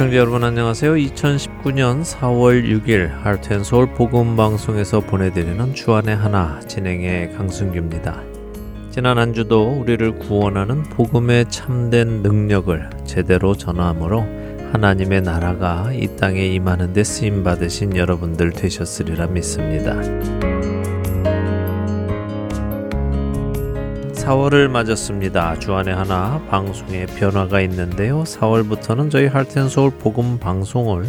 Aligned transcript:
애청자 0.00 0.16
여러분 0.16 0.44
안녕하세요. 0.44 0.94
2019년 0.94 2.02
4월 2.02 2.64
6일 2.64 3.10
하트앤서울 3.20 3.92
복음방송에서 3.92 5.00
보내드리는 5.00 5.74
주안의 5.74 6.16
하나 6.16 6.58
진행의 6.60 7.34
강승규입니다. 7.34 8.22
지난 8.90 9.18
한 9.18 9.34
주도 9.34 9.70
우리를 9.70 10.18
구원하는 10.20 10.84
복음의 10.84 11.50
참된 11.50 12.22
능력을 12.22 12.88
제대로 13.04 13.54
전함으로 13.54 14.24
하나님의 14.72 15.20
나라가 15.20 15.92
이 15.92 16.16
땅에 16.16 16.46
임하는 16.46 16.94
데 16.94 17.04
쓰임 17.04 17.44
받으신 17.44 17.94
여러분들 17.94 18.52
되셨으리라 18.52 19.26
믿습니다. 19.26 20.00
4월을 24.30 24.68
맞았습니다. 24.68 25.58
주안에 25.58 25.90
하나 25.90 26.40
방송에 26.48 27.04
변화가 27.06 27.60
있는데요. 27.62 28.22
4월부터는 28.22 29.10
저희 29.10 29.26
할텐서울 29.26 29.90
복음 29.98 30.38
방송을 30.38 31.04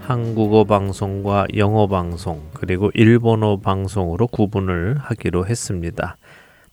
한국어 0.00 0.64
방송과 0.64 1.46
영어 1.56 1.86
방송 1.86 2.42
그리고 2.54 2.90
일본어 2.94 3.58
방송으로 3.58 4.26
구분을 4.26 4.96
하기로 4.98 5.46
했습니다. 5.46 6.16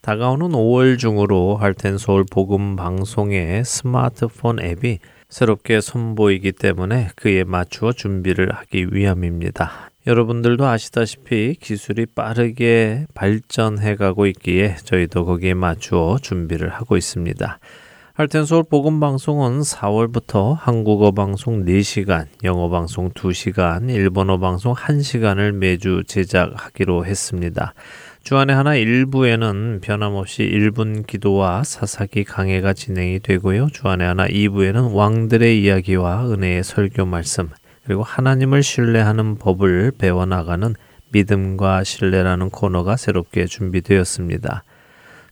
다가오는 0.01 0.49
5월 0.49 0.97
중으로 0.97 1.57
할텐서울 1.57 2.25
복음 2.31 2.75
방송의 2.75 3.63
스마트폰 3.63 4.63
앱이 4.63 4.97
새롭게 5.29 5.79
선보이기 5.79 6.53
때문에 6.53 7.09
그에 7.15 7.43
맞추어 7.43 7.91
준비를 7.91 8.51
하기 8.51 8.87
위함입니다. 8.91 9.92
여러분들도 10.05 10.65
아시다시피 10.65 11.55
기술이 11.61 12.07
빠르게 12.07 13.05
발전해 13.13 13.95
가고 13.95 14.27
있기에 14.27 14.75
저희도 14.83 15.23
거기에 15.25 15.53
맞추어 15.53 16.17
준비를 16.21 16.69
하고 16.69 16.97
있습니다. 16.97 17.59
할텐서울 18.15 18.65
복음방송은 18.69 19.61
4월부터 19.61 20.55
한국어 20.59 21.11
방송 21.11 21.65
4시간, 21.65 22.27
영어 22.43 22.69
방송 22.69 23.09
2시간, 23.11 23.89
일본어 23.89 24.37
방송 24.37 24.75
1시간을 24.75 25.53
매주 25.53 26.03
제작하기로 26.05 27.05
했습니다. 27.05 27.73
주안의 28.23 28.55
하나 28.55 28.75
일부에는 28.75 29.79
변함없이 29.81 30.43
1분 30.43 31.07
기도와 31.07 31.63
사사기 31.63 32.23
강해가 32.23 32.73
진행이 32.73 33.21
되고요. 33.21 33.69
주안의 33.71 34.05
하나 34.05 34.27
2부에는 34.27 34.93
왕들의 34.93 35.61
이야기와 35.63 36.29
은혜의 36.29 36.63
설교 36.63 37.05
말씀, 37.05 37.49
그리고 37.85 38.03
하나님을 38.03 38.63
신뢰하는 38.63 39.37
법을 39.37 39.93
배워나가는 39.97 40.75
믿음과 41.11 41.83
신뢰라는 41.83 42.49
코너가 42.49 42.97
새롭게 42.97 43.45
준비되었습니다. 43.45 44.63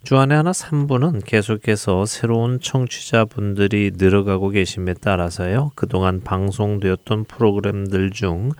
주안의 0.04 0.36
하나 0.36 0.52
3부는 0.52 1.24
계속해서 1.26 2.06
새로운 2.06 2.60
청취자분들이 2.60 3.92
늘어가고 3.96 4.50
계심에 4.50 4.96
따라서요. 4.96 5.72
그동안 5.76 6.22
방송되었던 6.22 7.26
프로그램들 7.26 8.10
중 8.12 8.52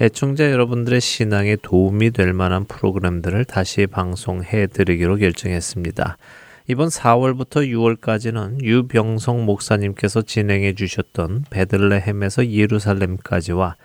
애청자 0.00 0.50
여러분들의 0.50 1.00
신앙에 1.00 1.56
도움이 1.60 2.10
될 2.10 2.32
만한 2.32 2.64
프로그램들을 2.64 3.44
다시 3.44 3.86
방송해 3.86 4.66
드리기로 4.66 5.16
결정했습니다. 5.16 6.16
이번 6.68 6.88
4월부터 6.88 7.68
6월까지는 7.68 8.60
유병성 8.62 9.44
목사님께서 9.44 10.22
진행해 10.22 10.74
주셨던 10.74 11.44
베들레헴에서 11.50 12.50
예루살렘까지와 12.50 13.76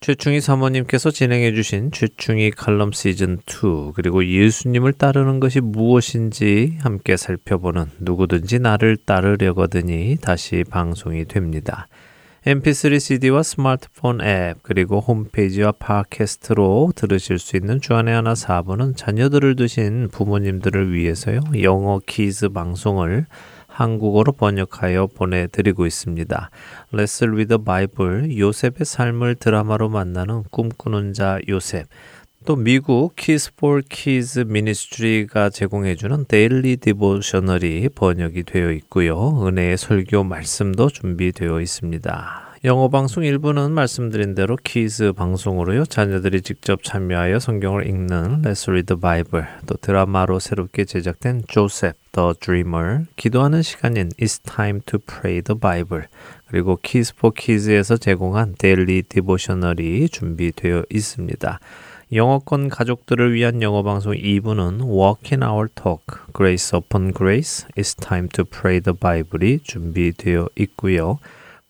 최충희 0.00 0.40
사모님께서 0.40 1.12
진행해 1.12 1.54
주신 1.54 1.90
최충희 1.92 2.50
칼럼 2.50 2.90
시즌 2.90 3.38
2 3.48 3.92
그리고 3.94 4.26
예수님을 4.26 4.92
따르는 4.92 5.38
것이 5.38 5.60
무엇인지 5.60 6.78
함께 6.80 7.16
살펴보는 7.16 7.86
누구든지 8.00 8.58
나를 8.58 8.96
따르려거든이 8.96 10.18
다시 10.20 10.64
방송이 10.68 11.26
됩니다. 11.26 11.86
Mp3 12.46 13.00
CD와 13.00 13.42
스마트폰 13.42 14.20
앱 14.20 14.62
그리고 14.62 15.00
홈페이지와 15.00 15.72
팟캐스트로 15.72 16.92
들으실 16.94 17.40
수 17.40 17.56
있는 17.56 17.80
주안의 17.80 18.14
하나 18.14 18.34
4부는 18.34 18.96
자녀들을 18.96 19.56
두신 19.56 20.08
부모님들을 20.12 20.92
위해서요. 20.92 21.40
영어 21.60 22.00
kids 22.06 22.50
방송을 22.50 23.26
한국어로 23.66 24.30
번역하여 24.30 25.08
보내드리고 25.08 25.86
있습니다. 25.86 26.50
Let's 26.92 27.26
Read 27.26 27.48
the 27.48 27.62
Bible, 27.64 28.38
요셉의 28.38 28.84
삶을 28.84 29.34
드라마로 29.34 29.88
만나는 29.88 30.44
꿈꾸는 30.52 31.14
자 31.14 31.40
요셉, 31.48 31.88
또 32.46 32.54
미국 32.54 33.16
Keys 33.16 33.52
for 33.56 33.82
Kids 33.82 34.38
Ministry가 34.38 35.50
제공해주는 35.50 36.26
daily 36.28 36.76
devotional이 36.76 37.88
번역이 37.92 38.44
되어 38.44 38.70
있고요. 38.70 39.44
은혜의 39.44 39.76
설교 39.76 40.22
말씀도 40.22 40.90
준비되어 40.90 41.60
있습니다. 41.60 42.42
영어 42.62 42.88
방송 42.88 43.24
일부는 43.24 43.72
말씀드린 43.72 44.36
대로 44.36 44.56
kids 44.62 45.12
방송으로요. 45.12 45.86
자녀들이 45.86 46.40
직접 46.40 46.84
참여하여 46.84 47.40
성경을 47.40 47.88
읽는 47.88 48.42
Let's 48.42 48.68
Read 48.68 48.94
the 48.94 49.00
Bible, 49.00 49.44
또 49.66 49.74
드라마로 49.74 50.38
새롭게 50.38 50.84
제작된 50.84 51.42
Joseph 51.48 51.96
the 52.12 52.32
Dreamer, 52.38 53.06
기도하는 53.16 53.62
시간인 53.62 54.10
It's 54.20 54.40
Time 54.44 54.82
to 54.86 55.00
Pray 55.00 55.42
the 55.42 55.58
Bible, 55.58 56.06
그리고 56.46 56.78
Keys 56.80 57.12
for 57.16 57.32
Kids에서 57.32 57.96
제공한 57.96 58.54
daily 58.56 59.02
devotional이 59.02 60.08
준비되어 60.10 60.84
있습니다. 60.90 61.58
영어권 62.12 62.68
가족들을 62.68 63.34
위한 63.34 63.62
영어 63.62 63.82
방송 63.82 64.12
2부는 64.12 64.80
Walk 64.82 65.32
in 65.32 65.42
Our 65.42 65.68
Talk, 65.74 66.04
Grace 66.32 66.78
Upon 66.78 67.12
Grace, 67.12 67.66
It's 67.76 68.00
Time 68.00 68.28
to 68.28 68.44
Pray 68.44 68.80
the 68.80 68.96
Bible이 68.96 69.58
준비되어 69.64 70.48
있고요. 70.54 71.18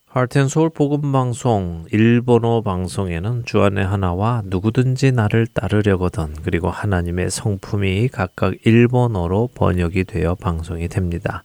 Heart 0.08 0.34
and 0.34 0.50
Soul 0.50 0.70
복음 0.70 1.10
방송 1.10 1.86
일본어 1.90 2.60
방송에는 2.60 3.46
주안의 3.46 3.86
하나와 3.86 4.42
누구든지 4.44 5.12
나를 5.12 5.46
따르려거든 5.46 6.34
그리고 6.42 6.68
하나님의 6.68 7.30
성품이 7.30 8.08
각각 8.08 8.54
일본어로 8.66 9.48
번역이 9.54 10.04
되어 10.04 10.34
방송이 10.34 10.88
됩니다. 10.88 11.44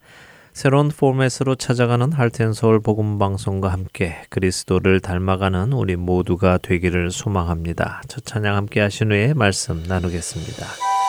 새로운 0.53 0.89
포맷으로 0.89 1.55
찾아가는 1.55 2.11
할텐서울 2.11 2.81
복음 2.81 3.17
방송과 3.17 3.69
함께 3.69 4.17
그리스도를 4.29 4.99
닮아가는 4.99 5.73
우리 5.73 5.95
모두가 5.95 6.57
되기를 6.57 7.11
소망합니다. 7.11 8.01
첫 8.07 8.25
찬양 8.25 8.55
함께 8.55 8.81
하신 8.81 9.11
후에 9.11 9.33
말씀 9.33 9.83
나누겠습니다. 9.83 11.00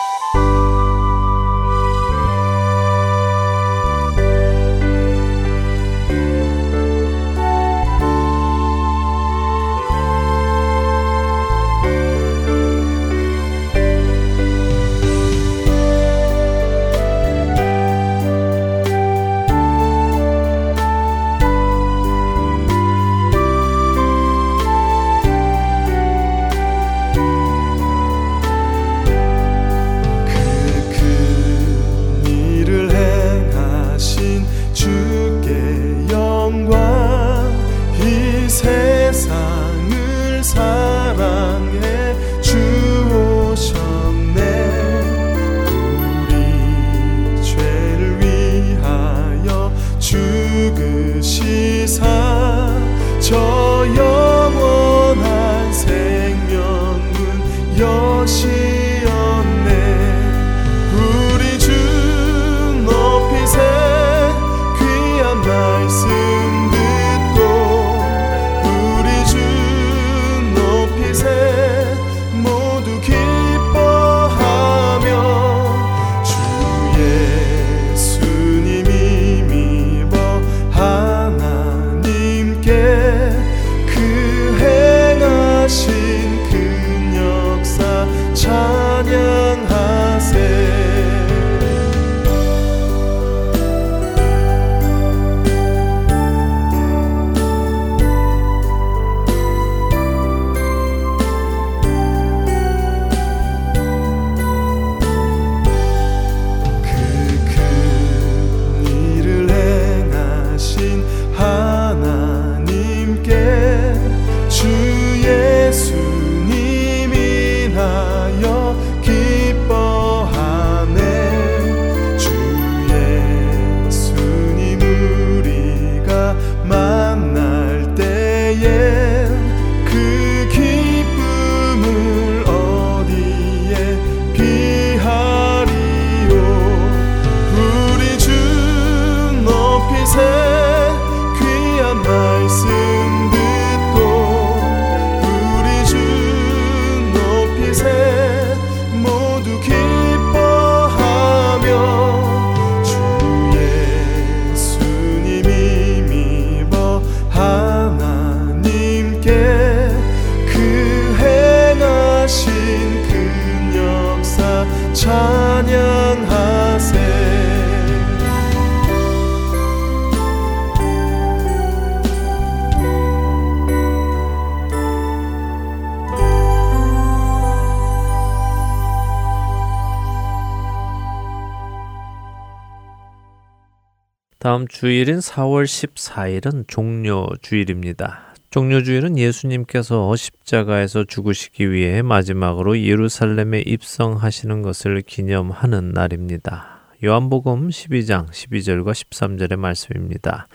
주일인 184.83 185.21
4월 185.21 185.65
14일은 185.65 186.67
종료주일입니다. 186.67 188.35
종료주일은 188.51 189.17
예수님께서 189.17 190.17
십자가에서 190.17 191.05
죽으시기 191.05 191.71
위해 191.71 192.03
마지막으로 192.03 192.81
예루살렘에 192.81 193.63
입성하시는 193.65 194.63
것을 194.63 195.03
기념하는 195.03 195.93
날입니다. 195.93 196.81
요한복음 197.05 197.69
12장 197.69 198.27
12절과 198.27 198.91
13절의 198.91 199.57
말씀입니다. 199.57 200.49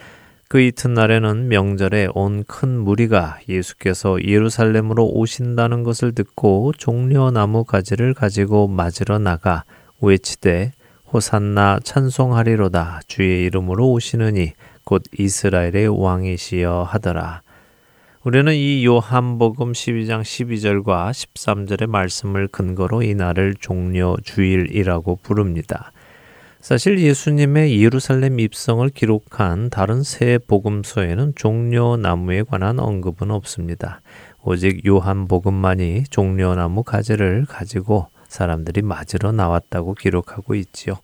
그 0.48 0.60
이튿날에는 0.60 1.48
명절에 1.48 2.08
온 2.12 2.44
큰 2.46 2.80
무리가 2.80 3.38
예수께서 3.48 4.22
예루살렘으로 4.22 5.06
오신다는 5.06 5.84
것을 5.84 6.14
듣고 6.14 6.74
종려나무 6.76 7.64
가지를 7.64 8.12
가지고 8.12 8.68
맞으러 8.68 9.18
나가 9.18 9.64
외치되 10.02 10.72
호산나 11.10 11.80
찬송하리로다 11.84 13.00
주의 13.08 13.44
이름으로 13.44 13.92
오시느니 13.92 14.52
곧 14.84 15.02
이스라엘의 15.18 15.88
왕이시여 15.88 16.82
하더라. 16.82 17.40
우리는 18.24 18.52
이 18.52 18.84
요한복음 18.84 19.72
12장 19.72 20.20
12절과 20.20 21.10
13절의 21.12 21.86
말씀을 21.86 22.46
근거로 22.48 23.02
이 23.02 23.14
날을 23.14 23.54
종려 23.58 24.16
주일이라고 24.22 25.20
부릅니다. 25.22 25.92
사실 26.60 26.98
예수님의 26.98 27.82
예루살렘 27.82 28.38
입성을 28.38 28.86
기록한 28.90 29.70
다른 29.70 30.02
세 30.02 30.36
복음서에는 30.36 31.32
종려나무에 31.36 32.42
관한 32.42 32.78
언급은 32.78 33.30
없습니다. 33.30 34.02
오직 34.42 34.84
요한복음만이 34.84 36.04
종려나무 36.10 36.82
가지를 36.82 37.46
가지고 37.48 38.08
사람들이 38.28 38.82
맞으러 38.82 39.32
나왔다고 39.32 39.94
기록하고 39.94 40.54
있지요. 40.54 40.94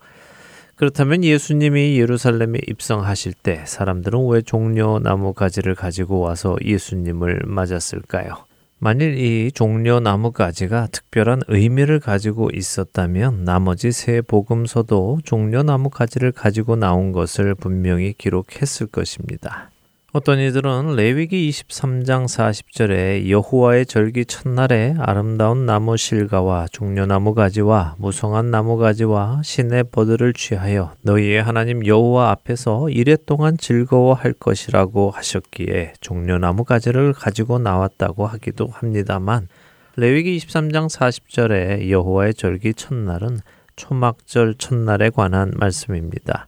그렇다면 0.76 1.24
예수님이 1.24 1.98
예루살렘에 1.98 2.58
입성하실 2.68 3.34
때 3.34 3.62
사람들은 3.64 4.26
왜 4.28 4.42
종려 4.42 4.98
나무 5.02 5.32
가지를 5.32 5.74
가지고 5.74 6.20
와서 6.20 6.56
예수님을 6.64 7.42
맞았을까요? 7.46 8.44
만일 8.78 9.16
이 9.16 9.52
종려 9.52 10.00
나무 10.00 10.32
가지가 10.32 10.88
특별한 10.88 11.42
의미를 11.48 12.00
가지고 12.00 12.50
있었다면 12.52 13.44
나머지 13.44 13.92
세 13.92 14.20
복음서도 14.20 15.20
종려 15.24 15.62
나무 15.62 15.90
가지를 15.90 16.32
가지고 16.32 16.76
나온 16.76 17.12
것을 17.12 17.54
분명히 17.54 18.12
기록했을 18.12 18.88
것입니다. 18.88 19.70
어떤 20.16 20.38
이들은 20.38 20.94
레위기 20.94 21.50
23장 21.50 22.26
40절에 22.26 23.28
여호와의 23.28 23.84
절기 23.84 24.26
첫날에 24.26 24.94
아름다운 24.96 25.66
나무 25.66 25.96
실과와 25.96 26.68
종려나무 26.70 27.34
가지와 27.34 27.96
무성한 27.98 28.52
나무 28.52 28.76
가지와 28.76 29.40
신의 29.42 29.86
버들을 29.90 30.32
취하여 30.34 30.92
너희의 31.02 31.42
하나님 31.42 31.84
여호와 31.84 32.30
앞에서 32.30 32.90
이랫동안 32.90 33.58
즐거워할 33.58 34.34
것이라고 34.34 35.10
하셨기에 35.10 35.94
종려나무 36.00 36.62
가지를 36.62 37.12
가지고 37.12 37.58
나왔다고 37.58 38.24
하기도 38.24 38.68
합니다만 38.68 39.48
레위기 39.96 40.38
23장 40.38 40.88
40절에 40.88 41.90
여호와의 41.90 42.34
절기 42.34 42.74
첫날은 42.74 43.40
초막절 43.74 44.54
첫날에 44.58 45.10
관한 45.10 45.50
말씀입니다. 45.56 46.46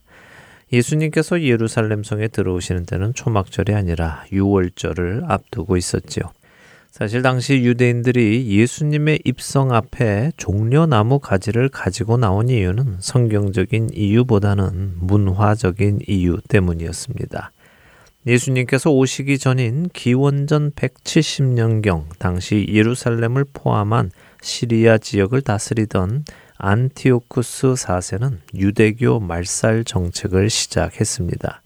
예수님께서 0.71 1.41
예루살렘 1.41 2.03
성에 2.03 2.27
들어오시는 2.27 2.85
때는 2.85 3.13
초막절이 3.13 3.73
아니라 3.73 4.25
유월절을 4.31 5.23
앞두고 5.27 5.77
있었지요. 5.77 6.23
사실 6.91 7.21
당시 7.21 7.63
유대인들이 7.63 8.47
예수님의 8.49 9.19
입성 9.23 9.71
앞에 9.71 10.31
종려나무 10.35 11.19
가지를 11.19 11.69
가지고 11.69 12.17
나온 12.17 12.49
이유는 12.49 12.97
성경적인 12.99 13.89
이유보다는 13.93 14.93
문화적인 15.01 15.99
이유 16.07 16.39
때문이었습니다. 16.47 17.51
예수님께서 18.25 18.89
오시기 18.89 19.37
전인 19.37 19.89
기원전 19.93 20.71
170년경 20.71 22.17
당시 22.17 22.65
예루살렘을 22.69 23.45
포함한 23.53 24.11
시리아 24.41 24.97
지역을 24.97 25.41
다스리던 25.41 26.25
안티오쿠스 26.59 27.73
4세는 27.73 28.39
유대교 28.55 29.19
말살 29.19 29.83
정책을 29.83 30.49
시작했습니다. 30.49 31.61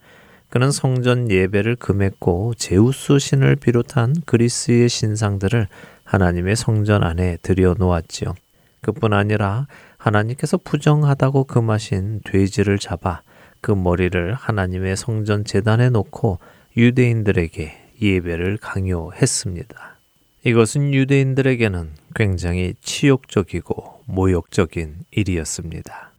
그는 0.50 0.70
성전 0.70 1.30
예배를 1.30 1.76
금했고 1.76 2.52
제우스 2.58 3.18
신을 3.18 3.56
비롯한 3.56 4.14
그리스의 4.26 4.90
신상들을 4.90 5.66
하나님의 6.04 6.56
성전 6.56 7.04
안에 7.04 7.38
들여놓았지요. 7.40 8.34
그뿐 8.82 9.14
아니라 9.14 9.66
하나님께서 9.96 10.58
부정하다고 10.58 11.44
금하신 11.44 12.20
돼지를 12.24 12.78
잡아 12.78 13.22
그 13.62 13.70
머리를 13.70 14.34
하나님의 14.34 14.96
성전 14.96 15.44
재단에 15.44 15.88
놓고 15.88 16.38
유대인들에게 16.76 17.72
예배를 18.02 18.58
강요했습니다. 18.58 19.96
이것은 20.44 20.92
유대인들에게는 20.92 22.01
굉장히 22.14 22.74
치욕적이고 22.80 24.02
모욕적인 24.06 25.04
일이었습니다. 25.10 26.12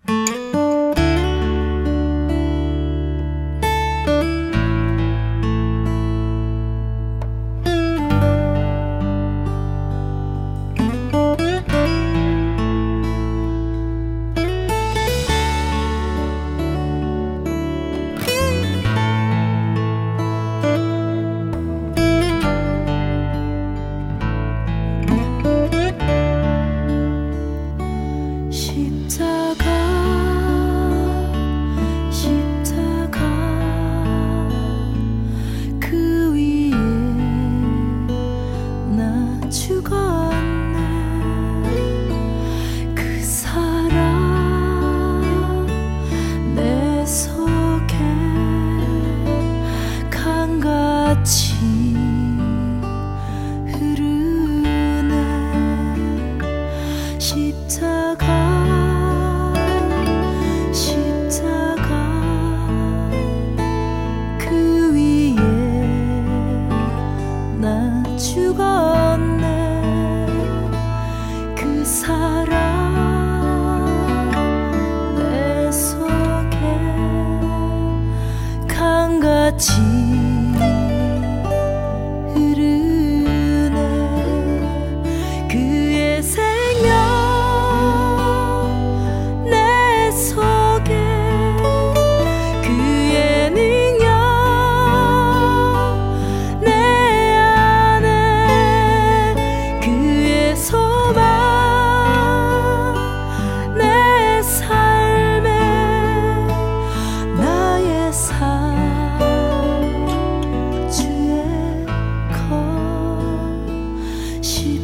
许 114.44 114.83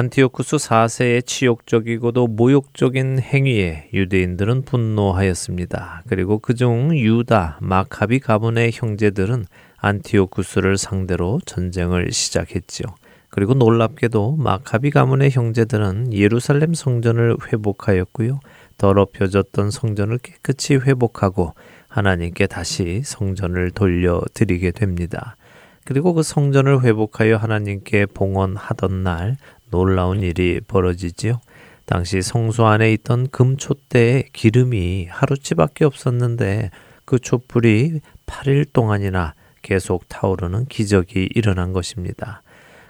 안티오쿠스 0.00 0.56
4세의 0.56 1.26
치욕적이고도 1.26 2.28
모욕적인 2.28 3.18
행위에 3.18 3.90
유대인들은 3.92 4.62
분노하였습니다. 4.62 6.04
그리고 6.08 6.38
그중 6.38 6.96
유다, 6.96 7.58
마카비 7.60 8.18
가문의 8.18 8.70
형제들은 8.72 9.44
안티오쿠스를 9.76 10.78
상대로 10.78 11.38
전쟁을 11.44 12.12
시작했지요. 12.12 12.86
그리고 13.28 13.52
놀랍게도 13.52 14.36
마카비 14.36 14.88
가문의 14.88 15.32
형제들은 15.32 16.14
예루살렘 16.14 16.72
성전을 16.72 17.36
회복하였고요. 17.52 18.40
더럽혀졌던 18.78 19.70
성전을 19.70 20.16
깨끗이 20.16 20.76
회복하고 20.76 21.52
하나님께 21.88 22.46
다시 22.46 23.02
성전을 23.04 23.72
돌려드리게 23.72 24.70
됩니다. 24.70 25.36
그리고 25.84 26.12
그 26.12 26.22
성전을 26.22 26.84
회복하여 26.84 27.36
하나님께 27.36 28.06
봉헌하던 28.06 29.02
날 29.02 29.36
놀라운 29.70 30.22
일이 30.22 30.60
벌어지지요. 30.66 31.40
당시 31.86 32.22
성소 32.22 32.66
안에 32.66 32.92
있던 32.92 33.28
금촛대에 33.30 34.24
기름이 34.32 35.06
하루치밖에 35.10 35.84
없었는데 35.84 36.70
그 37.04 37.18
촛불이 37.18 38.00
8일 38.26 38.72
동안이나 38.72 39.34
계속 39.62 40.08
타오르는 40.08 40.66
기적이 40.66 41.30
일어난 41.34 41.72
것입니다. 41.72 42.42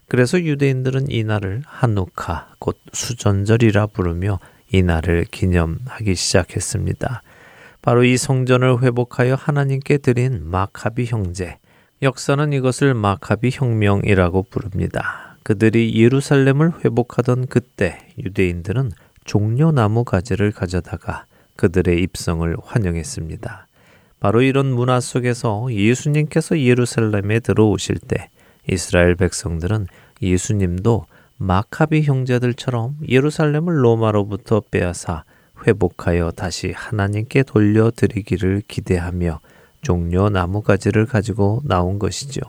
그래서 0.08 0.40
유대인들은 0.40 1.10
이 1.10 1.24
날을 1.24 1.62
한누카, 1.64 2.54
곧 2.58 2.78
수전절이라 2.92 3.86
부르며 3.86 4.38
이 4.72 4.82
날을 4.82 5.26
기념하기 5.30 6.14
시작했습니다. 6.14 7.22
바로 7.80 8.04
이 8.04 8.16
성전을 8.16 8.82
회복하여 8.82 9.34
하나님께 9.34 9.98
드린 9.98 10.42
마카비 10.44 11.06
형제. 11.06 11.58
역사는 12.02 12.52
이것을 12.52 12.94
마카비 12.94 13.50
혁명이라고 13.52 14.44
부릅니다. 14.50 15.29
그들이 15.42 15.94
예루살렘을 15.94 16.84
회복하던 16.84 17.46
그때 17.46 17.98
유대인들은 18.18 18.92
종려나무 19.24 20.04
가지를 20.04 20.52
가져다가 20.52 21.24
그들의 21.56 22.02
입성을 22.02 22.56
환영했습니다. 22.62 23.66
바로 24.18 24.42
이런 24.42 24.66
문화 24.66 25.00
속에서 25.00 25.72
예수님께서 25.72 26.60
예루살렘에 26.60 27.40
들어오실 27.40 27.98
때 27.98 28.28
이스라엘 28.68 29.14
백성들은 29.14 29.86
예수님도 30.20 31.06
마카비 31.38 32.02
형제들처럼 32.02 32.98
예루살렘을 33.08 33.82
로마로부터 33.82 34.62
빼앗아 34.70 35.24
회복하여 35.66 36.32
다시 36.32 36.72
하나님께 36.74 37.44
돌려드리기를 37.44 38.62
기대하며 38.68 39.40
종려 39.80 40.28
나무 40.28 40.60
가지를 40.60 41.06
가지고 41.06 41.62
나온 41.64 41.98
것이죠. 41.98 42.40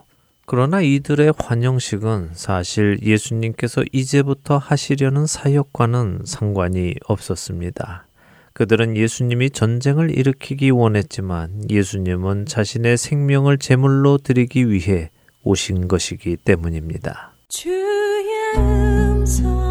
그러나 0.52 0.82
이들의 0.82 1.32
환영식은 1.38 2.32
사실 2.34 3.00
예수님께서 3.02 3.86
이제부터 3.94 4.58
하시려는 4.58 5.26
사역과는 5.26 6.24
상관이 6.26 6.96
없었습니다. 7.06 8.06
그들은 8.52 8.98
예수님이 8.98 9.52
전쟁을 9.52 10.12
일으키기 10.12 10.72
원했지만 10.72 11.70
예수님은 11.70 12.48
자신의 12.48 12.98
생명을 12.98 13.60
제물로 13.60 14.18
드리기 14.18 14.70
위해 14.70 15.10
오신 15.44 15.88
것이기 15.88 16.36
때문입니다. 16.36 17.32
주의 17.48 18.58
음성 18.58 19.71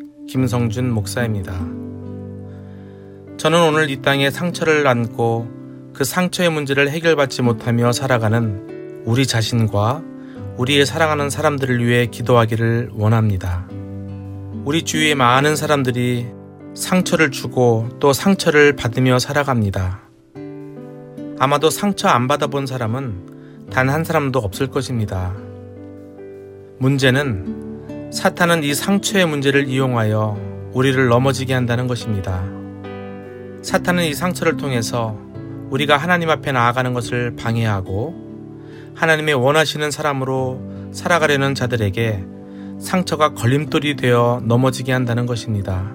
김성준 0.31 0.89
목사입니다. 0.89 1.51
저는 3.35 3.63
오늘 3.67 3.89
이 3.89 4.01
땅에 4.01 4.29
상처를 4.29 4.87
안고 4.87 5.91
그 5.91 6.05
상처의 6.05 6.49
문제를 6.49 6.89
해결받지 6.89 7.41
못하며 7.41 7.91
살아가는 7.91 9.03
우리 9.03 9.27
자신과 9.27 10.01
우리의 10.55 10.85
사랑하는 10.85 11.29
사람들을 11.29 11.85
위해 11.85 12.05
기도하기를 12.05 12.91
원합니다. 12.93 13.67
우리 14.63 14.83
주위에 14.83 15.15
많은 15.15 15.57
사람들이 15.57 16.27
상처를 16.75 17.31
주고 17.31 17.89
또 17.99 18.13
상처를 18.13 18.77
받으며 18.77 19.19
살아갑니다. 19.19 19.99
아마도 21.39 21.69
상처 21.69 22.07
안 22.07 22.29
받아본 22.29 22.67
사람은 22.67 23.67
단 23.69 23.89
한 23.89 24.05
사람도 24.05 24.39
없을 24.39 24.67
것입니다. 24.67 25.33
문제는 26.79 27.70
사탄은 28.11 28.63
이 28.63 28.73
상처의 28.73 29.25
문제를 29.25 29.69
이용하여 29.69 30.69
우리를 30.73 31.07
넘어지게 31.07 31.53
한다는 31.53 31.87
것입니다. 31.87 32.43
사탄은 33.61 34.03
이 34.03 34.13
상처를 34.13 34.57
통해서 34.57 35.17
우리가 35.69 35.95
하나님 35.95 36.29
앞에 36.29 36.51
나아가는 36.51 36.93
것을 36.93 37.37
방해하고 37.37 38.93
하나님의 38.95 39.35
원하시는 39.35 39.89
사람으로 39.91 40.91
살아가려는 40.91 41.55
자들에게 41.55 42.25
상처가 42.81 43.33
걸림돌이 43.33 43.95
되어 43.95 44.41
넘어지게 44.43 44.91
한다는 44.91 45.25
것입니다. 45.25 45.93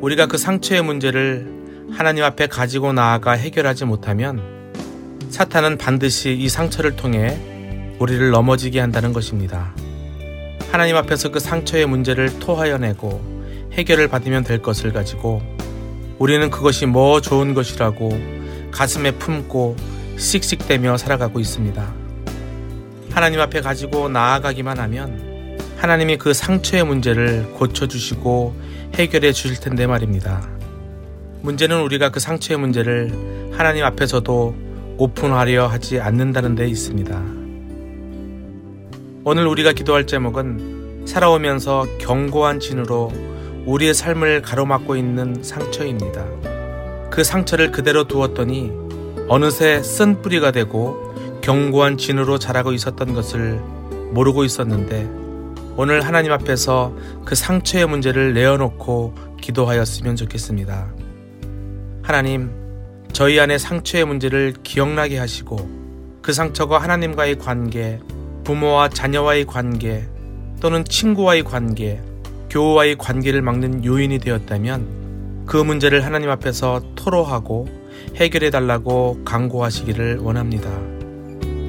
우리가 0.00 0.26
그 0.26 0.38
상처의 0.38 0.82
문제를 0.82 1.86
하나님 1.92 2.24
앞에 2.24 2.48
가지고 2.48 2.92
나아가 2.92 3.32
해결하지 3.32 3.84
못하면 3.84 4.42
사탄은 5.28 5.78
반드시 5.78 6.32
이 6.32 6.48
상처를 6.48 6.96
통해 6.96 7.38
우리를 8.00 8.30
넘어지게 8.30 8.80
한다는 8.80 9.12
것입니다. 9.12 9.72
하나님 10.70 10.96
앞에서 10.96 11.30
그 11.30 11.40
상처의 11.40 11.86
문제를 11.86 12.38
토하여내고 12.38 13.70
해결을 13.72 14.06
받으면 14.06 14.44
될 14.44 14.62
것을 14.62 14.92
가지고 14.92 15.42
우리는 16.18 16.48
그것이 16.48 16.86
뭐 16.86 17.20
좋은 17.20 17.54
것이라고 17.54 18.10
가슴에 18.70 19.10
품고 19.12 19.76
씩씩대며 20.16 20.96
살아가고 20.96 21.40
있습니다. 21.40 21.94
하나님 23.10 23.40
앞에 23.40 23.60
가지고 23.62 24.08
나아가기만 24.08 24.78
하면 24.78 25.58
하나님이 25.76 26.18
그 26.18 26.32
상처의 26.32 26.84
문제를 26.84 27.50
고쳐주시고 27.54 28.54
해결해 28.94 29.32
주실 29.32 29.58
텐데 29.58 29.88
말입니다. 29.88 30.48
문제는 31.42 31.80
우리가 31.82 32.10
그 32.10 32.20
상처의 32.20 32.60
문제를 32.60 33.50
하나님 33.52 33.84
앞에서도 33.84 34.54
오픈하려 34.98 35.66
하지 35.66 35.98
않는다는 35.98 36.54
데 36.54 36.68
있습니다. 36.68 37.39
오늘 39.22 39.46
우리가 39.46 39.74
기도할 39.74 40.06
제목은 40.06 41.04
살아오면서 41.06 41.86
견고한 41.98 42.58
진으로 42.58 43.12
우리의 43.66 43.92
삶을 43.92 44.40
가로막고 44.40 44.96
있는 44.96 45.42
상처입니다. 45.42 46.24
그 47.10 47.22
상처를 47.22 47.70
그대로 47.70 48.04
두었더니 48.08 48.72
어느새 49.28 49.82
쓴 49.82 50.22
뿌리가 50.22 50.52
되고 50.52 51.14
견고한 51.42 51.98
진으로 51.98 52.38
자라고 52.38 52.72
있었던 52.72 53.12
것을 53.12 53.60
모르고 54.12 54.44
있었는데 54.44 55.06
오늘 55.76 56.00
하나님 56.00 56.32
앞에서 56.32 56.96
그 57.26 57.34
상처의 57.34 57.86
문제를 57.88 58.32
내어놓고 58.32 59.14
기도하였으면 59.42 60.16
좋겠습니다. 60.16 60.94
하나님, 62.00 62.50
저희 63.12 63.38
안에 63.38 63.58
상처의 63.58 64.06
문제를 64.06 64.54
기억나게 64.62 65.18
하시고 65.18 65.58
그 66.22 66.32
상처가 66.32 66.78
하나님과의 66.78 67.38
관계, 67.38 68.00
부모와 68.44 68.88
자녀와의 68.88 69.46
관계 69.46 70.06
또는 70.60 70.84
친구와의 70.84 71.44
관계, 71.44 72.00
교우와의 72.50 72.96
관계를 72.96 73.42
막는 73.42 73.84
요인이 73.84 74.18
되었다면 74.18 75.44
그 75.46 75.56
문제를 75.56 76.04
하나님 76.04 76.30
앞에서 76.30 76.82
토로하고 76.94 77.68
해결해 78.16 78.50
달라고 78.50 79.22
강구하시기를 79.24 80.18
원합니다. 80.18 80.70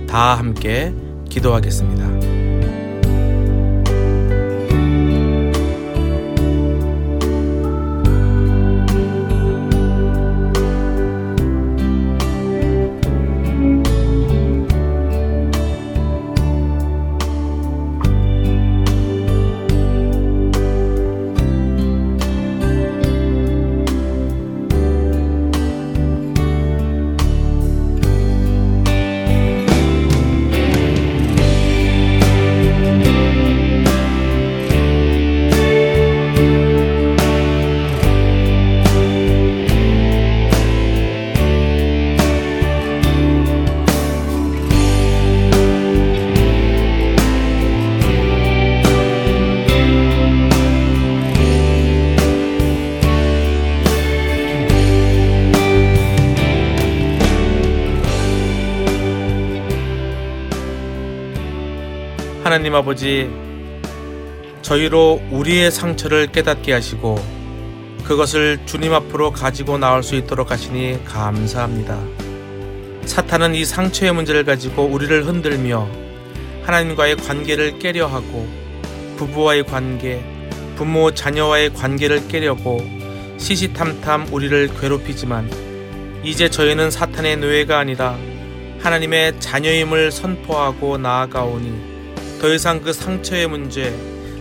다 0.08 0.38
함께 0.38 0.94
기도하겠습니다. 1.30 2.11
하나님 62.52 62.76
아버지, 62.76 63.32
저희로 64.62 65.22
우리의 65.32 65.72
상처를 65.72 66.34
깨닫게 66.34 66.74
하시고 66.74 67.18
그것을 68.04 68.60
주님 68.66 68.94
앞으로 68.94 69.32
가지고 69.32 69.78
나올 69.78 70.04
수 70.04 70.16
있도록 70.16 70.52
하시니 70.52 71.06
감사합니다. 71.06 71.98
사탄은 73.06 73.56
이 73.56 73.64
상처의 73.64 74.12
문제를 74.12 74.44
가지고 74.44 74.84
우리를 74.84 75.26
흔들며 75.26 75.88
하나님과의 76.64 77.16
관계를 77.16 77.80
깨려 77.80 78.08
하고 78.08 78.46
부부와의 79.16 79.64
관계, 79.64 80.22
부모 80.76 81.14
자녀와의 81.14 81.74
관계를 81.74 82.28
깨려고 82.28 82.86
시시탐탐 83.38 84.28
우리를 84.34 84.78
괴롭히지만 84.78 85.50
이제 86.22 86.50
저희는 86.50 86.92
사탄의 86.92 87.38
노예가 87.38 87.80
아니라 87.80 88.18
하나님의 88.82 89.40
자녀임을 89.40 90.12
선포하고 90.12 90.98
나아가오니 90.98 91.91
더 92.42 92.52
이상 92.52 92.82
그 92.82 92.92
상처의 92.92 93.46
문제, 93.46 93.96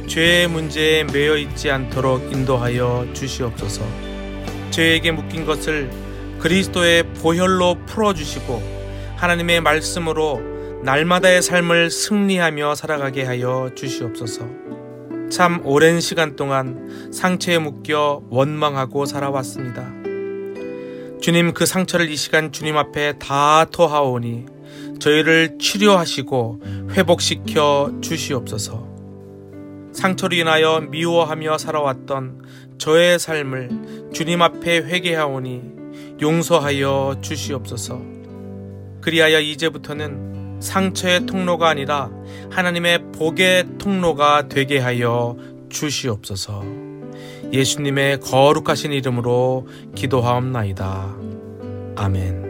죄의 0.06 0.48
문제에 0.48 1.04
매여 1.04 1.36
있지 1.36 1.70
않도록 1.70 2.32
인도하여 2.32 3.06
주시옵소서. 3.12 3.84
죄에게 4.70 5.10
묶인 5.10 5.44
것을 5.44 5.90
그리스도의 6.38 7.12
보혈로 7.12 7.76
풀어주시고 7.84 8.62
하나님의 9.16 9.60
말씀으로 9.60 10.40
날마다의 10.82 11.42
삶을 11.42 11.90
승리하며 11.90 12.74
살아가게 12.74 13.24
하여 13.24 13.70
주시옵소서. 13.74 14.48
참 15.30 15.60
오랜 15.66 16.00
시간 16.00 16.36
동안 16.36 17.10
상처에 17.12 17.58
묶여 17.58 18.22
원망하고 18.30 19.04
살아왔습니다. 19.04 19.92
주님 21.20 21.52
그 21.52 21.66
상처를 21.66 22.08
이 22.08 22.16
시간 22.16 22.50
주님 22.50 22.78
앞에 22.78 23.18
다 23.18 23.66
토하오니 23.66 24.46
저희를 25.00 25.58
치료하시고 25.58 26.60
회복시켜 26.92 27.92
주시옵소서. 28.00 28.88
상처로 29.92 30.36
인하여 30.36 30.80
미워하며 30.80 31.58
살아왔던 31.58 32.42
저의 32.78 33.18
삶을 33.18 34.10
주님 34.12 34.40
앞에 34.42 34.78
회개하오니 34.78 35.62
용서하여 36.22 37.16
주시옵소서. 37.20 38.00
그리하여 39.00 39.40
이제부터는 39.40 40.60
상처의 40.60 41.26
통로가 41.26 41.68
아니라 41.68 42.10
하나님의 42.50 43.12
복의 43.12 43.78
통로가 43.78 44.48
되게 44.48 44.78
하여 44.78 45.36
주시옵소서. 45.70 46.62
예수님의 47.52 48.20
거룩하신 48.20 48.92
이름으로 48.92 49.66
기도하옵나이다. 49.94 51.16
아멘. 51.96 52.49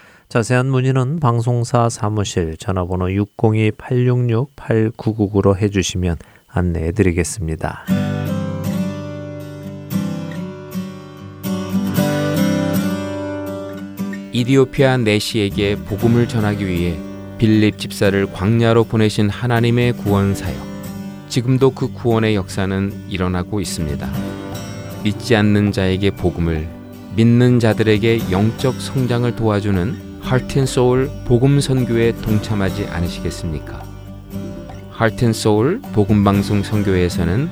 자세한 0.31 0.65
문의는 0.67 1.19
방송사 1.19 1.89
사무실 1.89 2.55
전화번호 2.55 3.07
602-866-8999로 3.07 5.57
해주시면 5.57 6.15
안내해 6.47 6.93
드리겠습니다. 6.93 7.83
이디오피아 14.31 14.99
내시에게 14.99 15.75
복음을 15.75 16.29
전하기 16.29 16.65
위해 16.65 16.97
빌립 17.37 17.77
집사를 17.77 18.31
광야로 18.31 18.85
보내신 18.85 19.29
하나님의 19.29 19.97
구원 19.97 20.33
사역. 20.33 20.55
지금도 21.27 21.71
그 21.71 21.91
구원의 21.91 22.35
역사는 22.35 23.09
일어나고 23.09 23.59
있습니다. 23.59 24.09
믿지 25.03 25.35
않는 25.35 25.73
자에게 25.73 26.11
복음을, 26.11 26.69
믿는 27.17 27.59
자들에게 27.59 28.31
영적 28.31 28.75
성장을 28.75 29.35
도와주는 29.35 30.10
하트앤소울 30.31 31.11
복음 31.25 31.59
선교에 31.59 32.13
동참하지 32.21 32.85
않으시겠습니까? 32.85 33.83
하트앤소울 34.89 35.81
복음 35.91 36.23
방송 36.23 36.63
선교회에서는 36.63 37.49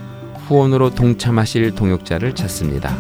후원으로 0.47 0.91
동참하실 0.91 1.75
동역자를 1.75 2.35
찾습니다. 2.35 2.97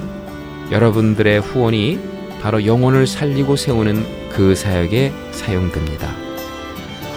여러분들의 0.69 1.39
후원이 1.39 1.97
바로 2.41 2.65
영혼을 2.65 3.07
살리고 3.07 3.55
세우는 3.55 4.03
그 4.33 4.53
사역에 4.53 5.13
사용됩니다. 5.31 6.09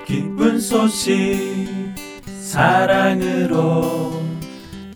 기쁜 0.05 0.59
소식 0.59 1.93
사랑으로 2.41 4.21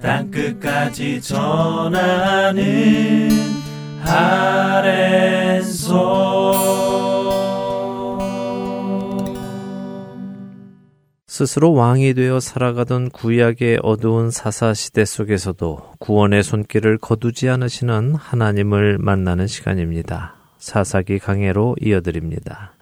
땅끝까지 0.01 1.21
전하는 1.21 2.57
아랜소 4.03 5.67
스스로 11.37 11.73
왕이 11.73 12.15
되어 12.15 12.39
살아가던 12.39 13.11
구약의 13.11 13.81
어두운 13.83 14.31
사사 14.31 14.73
시대 14.73 15.05
속에서도 15.05 15.93
구원의 15.99 16.41
손길을 16.41 16.97
거두지 16.97 17.47
않으시는 17.47 18.15
하나님을 18.15 18.97
만나는 18.97 19.45
시간입니다. 19.45 20.33
사사기 20.57 21.19
강해로 21.19 21.75
이어드립니다. 21.79 22.73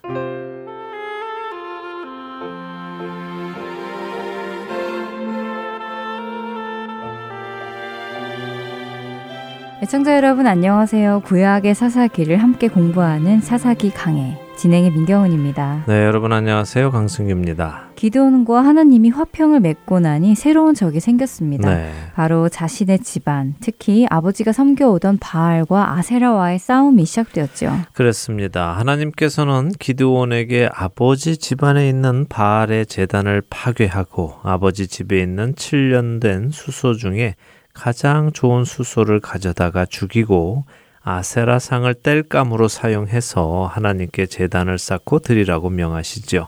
애청자 9.83 10.15
여러분 10.15 10.47
안녕하세요. 10.47 11.23
구약의 11.25 11.75
사사기를 11.75 12.37
함께 12.37 12.69
공부하는 12.69 13.41
사사기 13.41 13.91
강해 13.91 14.44
진행의 14.55 14.91
민경은입니다. 14.91 15.83
네, 15.87 16.05
여러분 16.05 16.31
안녕하세요. 16.31 16.89
강승규입니다. 16.91 17.89
기드온과 17.95 18.63
하나님이 18.63 19.09
화평을 19.09 19.59
맺고 19.59 19.99
나니 19.99 20.35
새로운 20.35 20.73
적이 20.73 21.01
생겼습니다. 21.01 21.75
네. 21.75 21.91
바로 22.13 22.47
자신의 22.47 22.99
집안, 22.99 23.55
특히 23.59 24.05
아버지가 24.09 24.53
섬겨오던 24.53 25.17
바알과 25.19 25.97
아세라와의 25.97 26.59
싸움이 26.59 27.05
시작되었죠. 27.05 27.71
그렇습니다. 27.93 28.77
하나님께서는 28.77 29.71
기드온에게 29.77 30.69
아버지 30.73 31.37
집안에 31.37 31.89
있는 31.89 32.25
바알의 32.27 32.85
재단을 32.85 33.41
파괴하고 33.49 34.35
아버지 34.43 34.87
집에 34.87 35.21
있는 35.21 35.53
7년 35.53 36.21
된 36.21 36.49
수소 36.49 36.93
중에 36.93 37.35
가장 37.73 38.31
좋은 38.31 38.63
수소를 38.63 39.19
가져다가 39.19 39.85
죽이고 39.85 40.63
아세라상을 41.05 41.93
뗄감으로 41.93 42.67
사용해서 42.67 43.69
하나님께 43.71 44.25
재단을 44.25 44.79
쌓고 44.79 45.19
드리라고 45.19 45.69
명하시죠. 45.69 46.47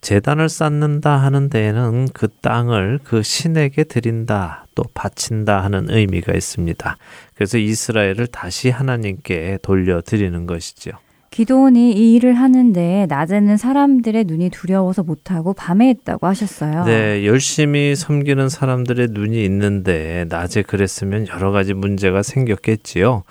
재단을 0.00 0.48
쌓는다 0.48 1.16
하는 1.16 1.48
데에는 1.48 2.08
그 2.12 2.26
땅을 2.26 2.98
그 3.04 3.22
신에게 3.22 3.84
드린다 3.84 4.66
또 4.74 4.82
바친다 4.92 5.62
하는 5.62 5.88
의미가 5.88 6.32
있습니다. 6.34 6.96
그래서 7.36 7.58
이스라엘을 7.58 8.26
다시 8.26 8.70
하나님께 8.70 9.60
돌려드리는 9.62 10.46
것이죠. 10.46 10.90
기도원이 11.30 11.92
이 11.92 12.14
일을 12.14 12.34
하는데 12.34 13.06
낮에는 13.08 13.56
사람들의 13.56 14.24
눈이 14.24 14.50
두려워서 14.50 15.04
못하고 15.04 15.54
밤에 15.54 15.88
했다고 15.88 16.26
하셨어요. 16.26 16.84
네, 16.84 17.24
열심히 17.24 17.94
섬기는 17.94 18.48
사람들의 18.48 19.08
눈이 19.12 19.42
있는데 19.44 20.26
낮에 20.28 20.62
그랬으면 20.62 21.28
여러 21.28 21.52
가지 21.52 21.72
문제가 21.72 22.22
생겼겠지요. 22.22 23.22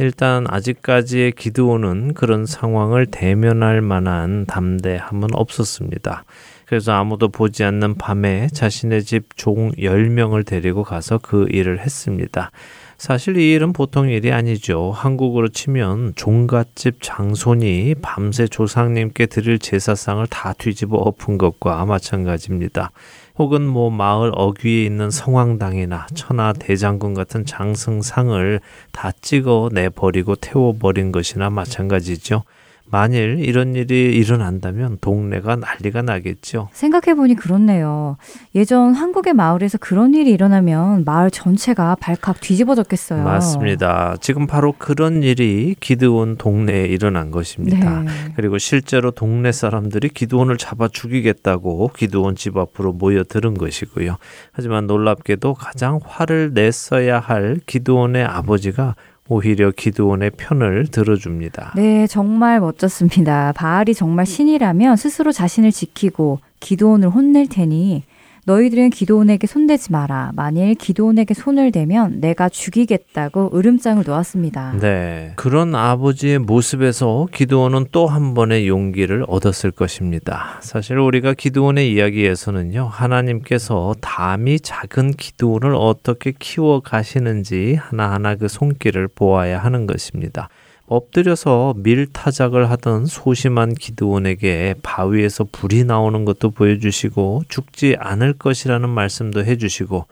일단 0.00 0.46
아직까지의 0.48 1.32
기드온은 1.32 2.14
그런 2.14 2.46
상황을 2.46 3.04
대면할 3.04 3.82
만한 3.82 4.46
담대함은 4.46 5.28
없었습니다. 5.34 6.24
그래서 6.64 6.92
아무도 6.92 7.28
보지 7.28 7.64
않는 7.64 7.96
밤에 7.96 8.48
자신의 8.50 9.04
집 9.04 9.36
종 9.36 9.70
10명을 9.72 10.46
데리고 10.46 10.84
가서 10.84 11.18
그 11.18 11.46
일을 11.50 11.80
했습니다. 11.80 12.50
사실 12.96 13.36
이 13.36 13.52
일은 13.52 13.74
보통 13.74 14.08
일이 14.08 14.32
아니죠. 14.32 14.90
한국으로 14.90 15.48
치면 15.48 16.14
종갓집 16.16 17.02
장손이 17.02 17.96
밤새 18.00 18.46
조상님께 18.46 19.26
드릴 19.26 19.58
제사상을 19.58 20.26
다 20.28 20.54
뒤집어 20.54 20.96
엎은 20.96 21.36
것과 21.36 21.84
마찬가지입니다. 21.84 22.90
혹은 23.40 23.66
뭐 23.66 23.88
마을 23.88 24.32
어귀에 24.34 24.84
있는 24.84 25.10
성황당이나 25.10 26.08
천하 26.14 26.52
대장군 26.52 27.14
같은 27.14 27.46
장승상을 27.46 28.60
다 28.92 29.12
찍어 29.12 29.70
내버리고 29.72 30.36
태워버린 30.36 31.10
것이나 31.10 31.48
마찬가지죠. 31.48 32.42
만일 32.90 33.38
이런 33.40 33.74
일이 33.74 34.16
일어난다면 34.16 34.98
동네가 35.00 35.56
난리가 35.56 36.02
나겠죠. 36.02 36.68
생각해보니 36.72 37.36
그렇네요. 37.36 38.16
예전 38.54 38.94
한국의 38.94 39.34
마을에서 39.34 39.78
그런 39.78 40.14
일이 40.14 40.30
일어나면 40.30 41.04
마을 41.04 41.30
전체가 41.30 41.96
발칵 42.00 42.40
뒤집어졌겠어요. 42.40 43.22
맞습니다. 43.22 44.16
지금 44.20 44.46
바로 44.46 44.74
그런 44.76 45.22
일이 45.22 45.74
기드온 45.78 46.36
동네에 46.36 46.86
일어난 46.86 47.30
것입니다. 47.30 48.02
네. 48.02 48.10
그리고 48.36 48.58
실제로 48.58 49.10
동네 49.10 49.52
사람들이 49.52 50.08
기드온을 50.08 50.56
잡아 50.56 50.88
죽이겠다고 50.88 51.90
기드온 51.94 52.34
집 52.34 52.56
앞으로 52.56 52.92
모여들은 52.92 53.54
것이고요. 53.54 54.16
하지만 54.52 54.86
놀랍게도 54.86 55.54
가장 55.54 56.00
화를 56.04 56.52
냈어야 56.54 57.20
할 57.20 57.58
기드온의 57.66 58.24
아버지가 58.24 58.96
오히려 59.30 59.70
기드온의 59.70 60.32
편을 60.36 60.88
들어줍니다. 60.88 61.72
네, 61.76 62.08
정말 62.08 62.58
멋졌습니다. 62.60 63.52
바알이 63.52 63.94
정말 63.94 64.26
신이라면 64.26 64.96
스스로 64.96 65.30
자신을 65.30 65.70
지키고 65.70 66.40
기드온을 66.58 67.08
혼낼 67.08 67.48
테니 67.48 68.02
너희들은 68.50 68.90
기도원에게 68.90 69.46
손대지 69.46 69.92
마라. 69.92 70.32
만일 70.34 70.74
기도원에게 70.74 71.34
손을 71.34 71.70
대면 71.70 72.20
내가 72.20 72.48
죽이겠다고 72.48 73.56
으름장을 73.56 74.02
놓았습니다. 74.04 74.74
네. 74.80 75.32
그런 75.36 75.76
아버지의 75.76 76.40
모습에서 76.40 77.28
기도원은 77.32 77.86
또 77.92 78.10
한 78.10 78.34
번의 78.34 78.66
용기를 78.66 79.24
얻었을 79.28 79.70
것입니다. 79.70 80.58
사실 80.62 80.98
우리가 80.98 81.34
기도원의 81.34 81.92
이야기에서는요, 81.92 82.88
하나님께서 82.90 83.94
담이 84.00 84.58
작은 84.58 85.12
기도원을 85.12 85.76
어떻게 85.76 86.32
키워 86.36 86.80
가시는지 86.80 87.76
하나하나 87.80 88.34
그 88.34 88.48
손길을 88.48 89.06
보아야 89.14 89.58
하는 89.58 89.86
것입니다. 89.86 90.48
엎드려서 90.90 91.74
밀타작을 91.76 92.68
하던 92.68 93.06
소심한 93.06 93.74
기드온에게 93.74 94.74
바위에서 94.82 95.46
불이 95.52 95.84
나오는 95.84 96.24
것도 96.24 96.50
보여주시고 96.50 97.44
죽지 97.48 97.94
않을 98.00 98.32
것이라는 98.32 98.88
말씀도 98.88 99.44
해주시고 99.44 100.06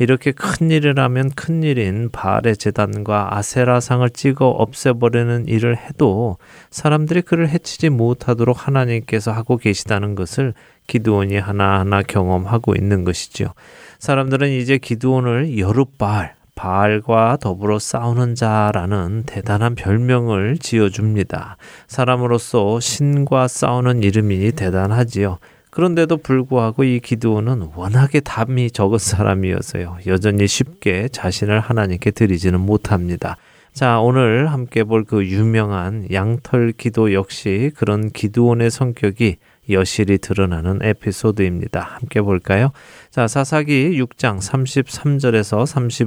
이렇게 0.00 0.32
큰 0.32 0.70
일을 0.70 0.98
하면 0.98 1.30
큰 1.30 1.62
일인 1.62 2.10
바알의 2.10 2.58
재단과 2.58 3.38
아세라상을 3.38 4.10
찍어 4.10 4.46
없애버리는 4.46 5.48
일을 5.48 5.78
해도 5.78 6.36
사람들이 6.70 7.22
그를 7.22 7.48
해치지 7.48 7.88
못하도록 7.88 8.68
하나님께서 8.68 9.32
하고 9.32 9.56
계시다는 9.56 10.14
것을 10.14 10.52
기드온이 10.88 11.38
하나하나 11.38 12.02
경험하고 12.02 12.74
있는 12.74 13.04
것이지요. 13.04 13.54
사람들은 13.98 14.50
이제 14.50 14.76
기드온을 14.76 15.58
여룻바알 15.58 16.37
바알과 16.58 17.38
더불어 17.40 17.78
싸우는 17.78 18.34
자라는 18.34 19.22
대단한 19.26 19.76
별명을 19.76 20.58
지어줍니다. 20.58 21.56
사람으로서 21.86 22.80
신과 22.80 23.46
싸우는 23.46 24.02
이름이 24.02 24.50
대단하지요. 24.52 25.38
그런데도 25.70 26.16
불구하고 26.16 26.82
이 26.82 26.98
기드온은 26.98 27.68
워낙에 27.76 28.18
담이 28.18 28.72
적은 28.72 28.98
사람이어서요. 28.98 29.98
여전히 30.08 30.48
쉽게 30.48 31.08
자신을 31.12 31.60
하나님께 31.60 32.10
드리지는 32.10 32.58
못합니다. 32.58 33.36
자, 33.72 34.00
오늘 34.00 34.50
함께 34.50 34.82
볼 34.82 35.04
그 35.04 35.24
유명한 35.24 36.08
양털 36.10 36.72
기도 36.76 37.12
역시 37.12 37.70
그런 37.76 38.10
기드온의 38.10 38.72
성격이 38.72 39.36
여실히 39.70 40.18
드러나는 40.18 40.78
에피소드입니다. 40.82 41.80
함께 41.80 42.20
볼까요? 42.20 42.70
자, 43.10 43.26
사사기 43.28 44.00
6장 44.00 44.38
33절에서 44.38 45.66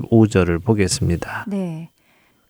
35절을 0.09 0.63
보겠습니다. 0.63 1.45
네. 1.47 1.89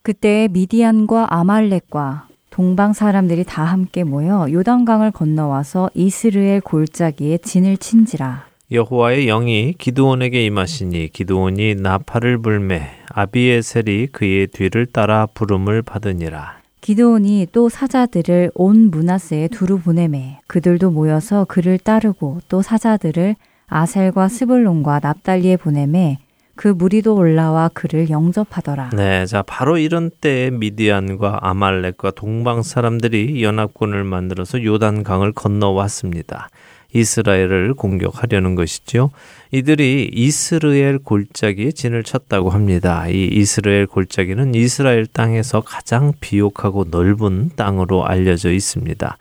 그때 0.04 0.48
미디안과 0.52 1.28
아말렉과 1.30 2.28
동방 2.50 2.94
사람들이 2.94 3.44
다 3.46 3.64
함께 3.64 4.04
모여 4.04 4.48
요단강을 4.52 5.12
건너와서 5.12 5.90
이스르엘 5.94 6.62
골짜기에 6.62 7.38
진을 7.38 7.78
친지라. 7.78 8.46
여호와의 8.72 9.26
영이 9.26 9.76
기드온에게 9.78 10.46
임하시니 10.46 11.10
기드온이 11.10 11.76
나팔을 11.76 12.42
불매 12.42 12.90
아비에셀이 13.10 14.08
그의 14.08 14.48
뒤를 14.48 14.86
따라 14.86 15.26
부름을 15.26 15.82
받으니라. 15.82 16.61
기드온이 16.82 17.48
또 17.52 17.70
사자들을 17.70 18.52
온 18.56 18.90
문하세에 18.90 19.50
두루 19.50 19.80
보내매 19.80 20.40
그들도 20.48 20.90
모여서 20.90 21.46
그를 21.46 21.78
따르고 21.78 22.40
또 22.50 22.64
사자들을 22.64 23.36
아셀과 23.68 24.28
스불론과 24.28 25.00
납달리에 25.04 25.58
보내매 25.58 26.18
그 26.56 26.68
무리도 26.68 27.16
올라와 27.16 27.70
그를 27.74 28.10
영접하더라. 28.10 28.90
네, 28.96 29.26
자 29.26 29.42
바로 29.42 29.78
이런 29.78 30.10
때에 30.10 30.50
미디안과 30.50 31.40
아말렉과 31.42 32.12
동방 32.12 32.64
사람들이 32.64 33.42
연합군을 33.42 34.04
만들어서 34.04 34.64
요단 34.64 35.04
강을 35.04 35.32
건너왔습니다. 35.32 36.50
이스라엘을 36.94 37.74
공격하려는 37.74 38.56
것이죠. 38.56 39.12
이들이 39.52 40.10
이스라엘 40.14 40.98
골짜기에 41.00 41.72
진을 41.72 42.04
쳤다고 42.04 42.50
합니다. 42.50 43.08
이 43.08 43.30
이스라엘 43.32 43.88
골짜기는 43.88 44.56
이스라엘 44.56 45.06
땅에서 45.06 45.62
가장 45.62 46.14
비옥하고 46.20 46.86
넓은 46.90 47.52
땅으로 47.56 48.06
알려져 48.06 48.52
있습니다. 48.52 49.18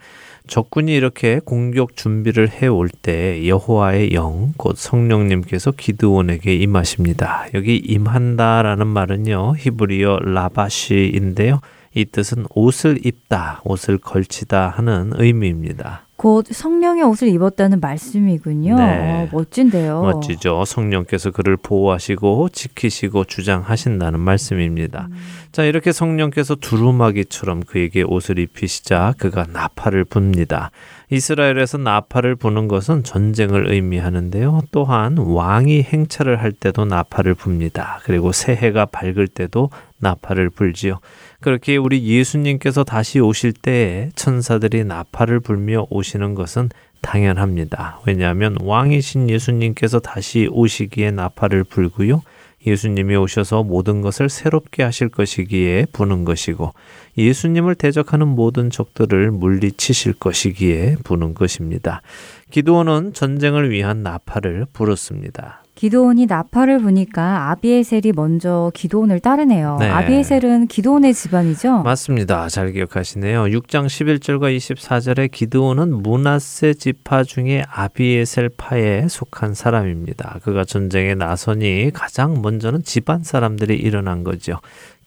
적군이 0.46 0.94
이렇게 0.94 1.40
공격 1.44 1.94
준비를 1.96 2.50
해올 2.50 2.88
때 2.88 3.46
여호와의 3.46 4.12
영, 4.14 4.52
곧 4.56 4.76
성령님께서 4.76 5.70
기드온에게 5.70 6.54
임하십니다. 6.56 7.46
여기 7.54 7.76
임한다라는 7.76 8.86
말은요, 8.88 9.54
히브리어 9.56 10.18
라바시인데요. 10.24 11.60
이 11.94 12.04
뜻은 12.04 12.46
옷을 12.54 13.04
입다, 13.04 13.60
옷을 13.64 13.98
걸치다 13.98 14.68
하는 14.68 15.12
의미입니다. 15.14 16.02
곧 16.20 16.46
성령의 16.50 17.02
옷을 17.04 17.28
입었다는 17.28 17.80
말씀이군요. 17.80 18.76
네. 18.76 18.82
어, 18.82 19.28
멋진데요. 19.32 20.02
멋지죠. 20.02 20.66
성령께서 20.66 21.30
그를 21.30 21.56
보호하시고 21.56 22.50
지키시고 22.50 23.24
주장하신다는 23.24 24.20
말씀입니다. 24.20 25.08
음. 25.10 25.16
자, 25.50 25.64
이렇게 25.64 25.92
성령께서 25.92 26.56
두루마기처럼 26.56 27.62
그에게 27.62 28.02
옷을 28.02 28.38
입히시자 28.38 29.14
그가 29.16 29.46
나팔을 29.50 30.04
붑니다. 30.04 30.72
이스라엘에서 31.08 31.78
나팔을 31.78 32.36
부는 32.36 32.68
것은 32.68 33.02
전쟁을 33.02 33.72
의미하는데요. 33.72 34.60
또한 34.72 35.16
왕이 35.16 35.84
행차를 35.84 36.40
할 36.42 36.52
때도 36.52 36.84
나팔을 36.84 37.34
붑니다. 37.34 38.00
그리고 38.04 38.30
새해가 38.30 38.84
밝을 38.86 39.26
때도 39.26 39.70
나팔을 39.98 40.50
불지요. 40.50 41.00
그렇게 41.40 41.76
우리 41.76 42.04
예수님께서 42.04 42.84
다시 42.84 43.18
오실 43.18 43.52
때에 43.52 44.10
천사들이 44.14 44.84
나팔을 44.84 45.40
불며 45.40 45.86
오시는 45.88 46.34
것은 46.34 46.68
당연합니다. 47.00 48.00
왜냐하면 48.06 48.56
왕이신 48.60 49.30
예수님께서 49.30 50.00
다시 50.00 50.48
오시기에 50.50 51.12
나팔을 51.12 51.64
불고요. 51.64 52.22
예수님이 52.66 53.16
오셔서 53.16 53.62
모든 53.62 54.02
것을 54.02 54.28
새롭게 54.28 54.82
하실 54.82 55.08
것이기에 55.08 55.86
부는 55.94 56.26
것이고 56.26 56.74
예수님을 57.16 57.74
대적하는 57.74 58.28
모든 58.28 58.68
적들을 58.68 59.30
물리치실 59.30 60.14
것이기에 60.14 60.96
부는 61.02 61.32
것입니다. 61.32 62.02
기도원은 62.50 63.14
전쟁을 63.14 63.70
위한 63.70 64.02
나팔을 64.02 64.66
불었습니다. 64.74 65.62
기도원이 65.80 66.26
나팔을 66.26 66.80
부니까 66.80 67.48
아비에셀이 67.52 68.12
먼저 68.14 68.70
기도원을 68.74 69.18
따르네요. 69.20 69.78
네. 69.80 69.88
아비에셀은 69.88 70.66
기도원의 70.66 71.14
집안이죠? 71.14 71.84
맞습니다. 71.84 72.50
잘 72.50 72.72
기억하시네요. 72.72 73.44
6장 73.44 73.86
11절과 73.86 74.54
24절에 74.54 75.30
기도원은 75.30 76.02
문하세 76.02 76.74
지파 76.74 77.24
중에 77.24 77.64
아비에셀 77.66 78.50
파에 78.58 79.08
속한 79.08 79.54
사람입니다. 79.54 80.40
그가 80.42 80.64
전쟁에 80.66 81.14
나서니 81.14 81.92
가장 81.94 82.42
먼저는 82.42 82.82
집안 82.82 83.22
사람들이 83.22 83.74
일어난 83.74 84.22
거죠. 84.22 84.60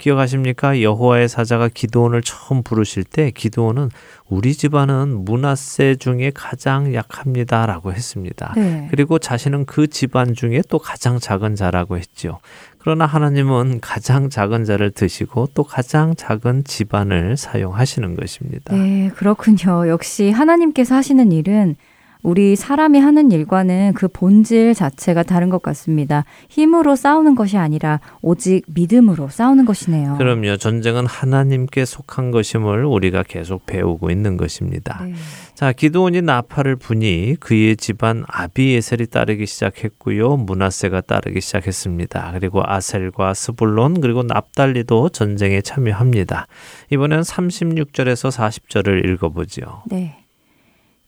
기억하십니까? 0.04 0.82
여호와의 0.82 1.30
사자가 1.30 1.70
기도원을 1.70 2.22
처음 2.24 2.62
부르실 2.62 3.06
때 3.06 3.32
기도원은 3.32 3.90
우리 4.28 4.54
집안은 4.54 5.24
문하세 5.24 5.96
중에 5.96 6.32
가장 6.36 6.94
약합니다라고 6.94 7.94
했습니다. 7.94 8.54
네. 8.58 8.88
그리고 8.92 9.18
자신은 9.18 9.66
그 9.66 9.88
집안 9.88 10.34
중에 10.34 10.62
또 10.68 10.78
가장 10.78 11.20
작은 11.20 11.56
자라고 11.56 11.98
했죠. 11.98 12.40
그러나 12.80 13.06
하나님은 13.06 13.80
가장 13.80 14.30
작은 14.30 14.66
자를 14.66 14.92
드시고 14.92 15.50
또 15.54 15.64
가장 15.64 16.16
작은 16.16 16.66
집안을 16.66 17.38
사용하시는 17.38 18.16
것입니다. 18.18 18.76
네, 18.76 19.10
그렇군요. 19.16 19.88
역시 19.88 20.32
하나님께서 20.32 20.96
하시는 20.96 21.32
일은 21.32 21.78
우리 22.24 22.56
사람이 22.56 23.00
하는 23.00 23.32
일과는 23.32 23.94
그 23.94 24.08
본질 24.08 24.74
자체가 24.74 25.24
다른 25.24 25.50
것 25.50 25.62
같습니다. 25.62 26.24
힘으로 26.50 26.96
싸우는 26.96 27.36
것이 27.36 27.58
아니라 27.58 28.00
오직 28.22 28.64
믿음으로 28.68 29.28
싸우는 29.28 29.66
것이네요. 29.66 30.16
그럼요. 30.18 30.56
전쟁은 30.58 31.06
하나님께 31.06 31.84
속한 31.84 32.32
것임을 32.32 32.86
우리가 32.86 33.24
계속 33.24 33.66
배우고 33.66 34.10
있는 34.10 34.38
것입니다. 34.38 35.04
네. 35.04 35.14
자, 35.54 35.74
기도원이 35.74 36.22
나팔을 36.22 36.78
부니 36.78 37.36
그의 37.40 37.76
집안 37.76 38.24
아비에셀이 38.28 39.08
따르기 39.08 39.46
시작했고요. 39.46 40.38
문하세가 40.38 41.02
따르기 41.02 41.42
시작했습니다. 41.42 42.32
그리고 42.40 42.62
아셀과 42.66 43.34
스불론 43.34 44.00
그리고 44.00 44.24
납달리도 44.24 45.10
전쟁에 45.10 45.62
참여합니다. 45.62 46.48
이번엔 46.90 47.20
36절에서 47.22 48.32
40절을 48.32 49.06
읽어보죠. 49.10 49.84
네. 49.88 50.23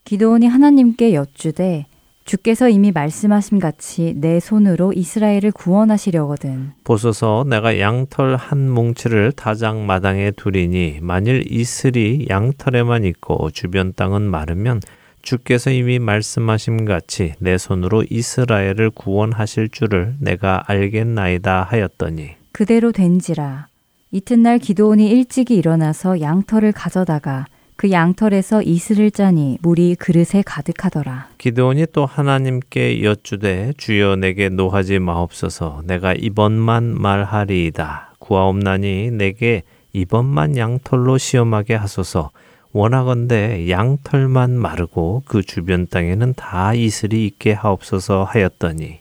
기도원이 0.06 0.46
하나님께 0.46 1.16
여쭈되 1.16 1.88
주께서 2.26 2.70
이미 2.70 2.92
말씀하신 2.92 3.58
같이 3.58 4.14
내 4.16 4.40
손으로 4.40 4.94
이스라엘을 4.94 5.52
구원하시려거든. 5.52 6.74
보소서 6.84 7.44
내가 7.48 7.80
양털 7.80 8.36
한 8.36 8.70
뭉치를 8.70 9.32
다장 9.32 9.88
마당에 9.88 10.30
두리니 10.30 11.00
만일 11.02 11.52
이슬이 11.52 12.28
양털에만 12.30 13.04
있고 13.06 13.50
주변 13.50 13.94
땅은 13.94 14.22
마르면 14.22 14.82
주께서 15.24 15.72
이미 15.72 15.98
말씀하신 15.98 16.86
같이 16.86 17.34
내 17.40 17.58
손으로 17.58 18.04
이스라엘을 18.08 18.92
구원하실 18.92 19.70
줄을 19.70 20.16
내가 20.20 20.64
알겠나이다 20.68 21.64
하였더니 21.64 22.30
그대로 22.52 22.92
된지라 22.92 23.68
이튿날 24.12 24.60
기도원이 24.60 25.10
일찍이 25.10 25.56
일어나서 25.56 26.22
양털을 26.22 26.74
가져다가 26.74 27.48
그 27.76 27.92
양털에서 27.92 28.62
이슬을 28.62 29.12
짜니 29.12 29.58
물이 29.62 29.96
그릇에 29.96 30.44
가득하더라. 30.46 31.28
기드온이 31.38 31.88
또 31.92 32.06
하나님께 32.06 33.04
여쭈되 33.04 33.74
주여 33.78 34.16
내게 34.16 34.50
노하지 34.50 35.00
마옵소서 35.00 35.84
내가 35.86 36.14
이번만 36.14 37.00
말하리이다 37.00 38.16
구하옵나니 38.20 39.12
내게 39.12 39.64
이번만 39.94 40.58
양털로 40.58 41.18
시험하게 41.18 41.76
하소서 41.76 42.32
원하건대 42.72 43.70
양털만 43.70 44.58
마르고 44.58 45.24
그 45.26 45.42
주변 45.42 45.88
땅에는 45.88 46.34
다 46.36 46.74
이슬이 46.74 47.26
있게 47.26 47.54
하옵소서 47.54 48.26
하였더니 48.26 49.00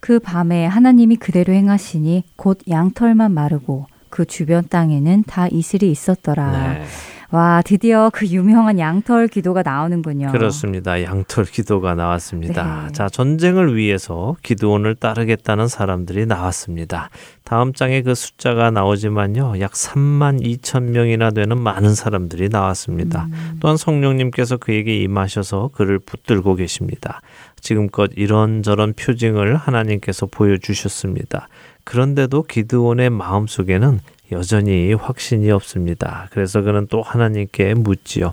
그 0.00 0.20
밤에 0.20 0.66
하나님이 0.66 1.16
그대로 1.16 1.52
행하시니 1.52 2.24
곧 2.36 2.60
양털만 2.68 3.32
마르고 3.32 3.86
그 4.10 4.24
주변 4.24 4.68
땅에는 4.68 5.24
다 5.26 5.48
이슬이 5.48 5.90
있었더라. 5.90 6.74
네. 6.74 6.84
와, 7.30 7.60
드디어 7.62 8.08
그 8.10 8.26
유명한 8.26 8.78
양털 8.78 9.28
기도가 9.28 9.62
나오는군요. 9.62 10.32
그렇습니다. 10.32 11.02
양털 11.02 11.44
기도가 11.44 11.94
나왔습니다. 11.94 12.86
네. 12.86 12.92
자, 12.92 13.10
전쟁을 13.10 13.76
위해서 13.76 14.34
기도원을 14.42 14.94
따르겠다는 14.94 15.68
사람들이 15.68 16.24
나왔습니다. 16.24 17.10
다음 17.44 17.74
장에 17.74 18.00
그 18.00 18.14
숫자가 18.14 18.70
나오지만요. 18.70 19.60
약 19.60 19.72
3만 19.72 20.42
2천 20.42 20.84
명이나 20.84 21.30
되는 21.30 21.60
많은 21.60 21.94
사람들이 21.94 22.48
나왔습니다. 22.48 23.26
음. 23.30 23.58
또한 23.60 23.76
성령님께서 23.76 24.56
그에게 24.56 24.96
임하셔서 24.96 25.70
그를 25.74 25.98
붙들고 25.98 26.54
계십니다. 26.54 27.20
지금껏 27.60 28.10
이런저런 28.16 28.94
표징을 28.94 29.56
하나님께서 29.56 30.24
보여주셨습니다. 30.26 31.48
그런데도 31.84 32.44
기드온의 32.44 33.10
마음속에는 33.10 34.00
여전히 34.32 34.92
확신이 34.94 35.50
없습니다. 35.50 36.28
그래서 36.30 36.62
그는 36.62 36.86
또 36.88 37.02
하나님께 37.02 37.74
묻지요. 37.74 38.32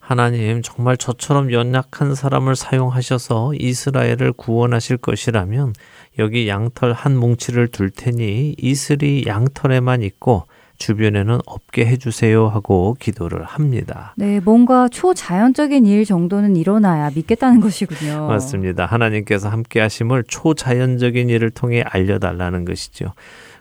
하나님, 0.00 0.62
정말 0.62 0.96
저처럼 0.96 1.52
연약한 1.52 2.14
사람을 2.14 2.56
사용하셔서 2.56 3.52
이스라엘을 3.58 4.32
구원하실 4.32 4.96
것이라면 4.96 5.74
여기 6.18 6.48
양털 6.48 6.94
한 6.94 7.16
뭉치를 7.16 7.68
둘 7.68 7.90
테니 7.90 8.56
이슬이 8.58 9.24
양털에만 9.26 10.02
있고 10.02 10.44
주변에는 10.78 11.40
없게 11.44 11.84
해주세요 11.86 12.48
하고 12.48 12.96
기도를 12.98 13.44
합니다. 13.44 14.14
네, 14.16 14.40
뭔가 14.40 14.88
초자연적인 14.88 15.84
일 15.86 16.04
정도는 16.04 16.56
일어나야 16.56 17.10
믿겠다는 17.14 17.60
것이군요. 17.60 18.28
맞습니다. 18.28 18.86
하나님께서 18.86 19.48
함께 19.48 19.80
하심을 19.80 20.24
초자연적인 20.26 21.28
일을 21.28 21.50
통해 21.50 21.82
알려달라는 21.84 22.64
것이죠. 22.64 23.12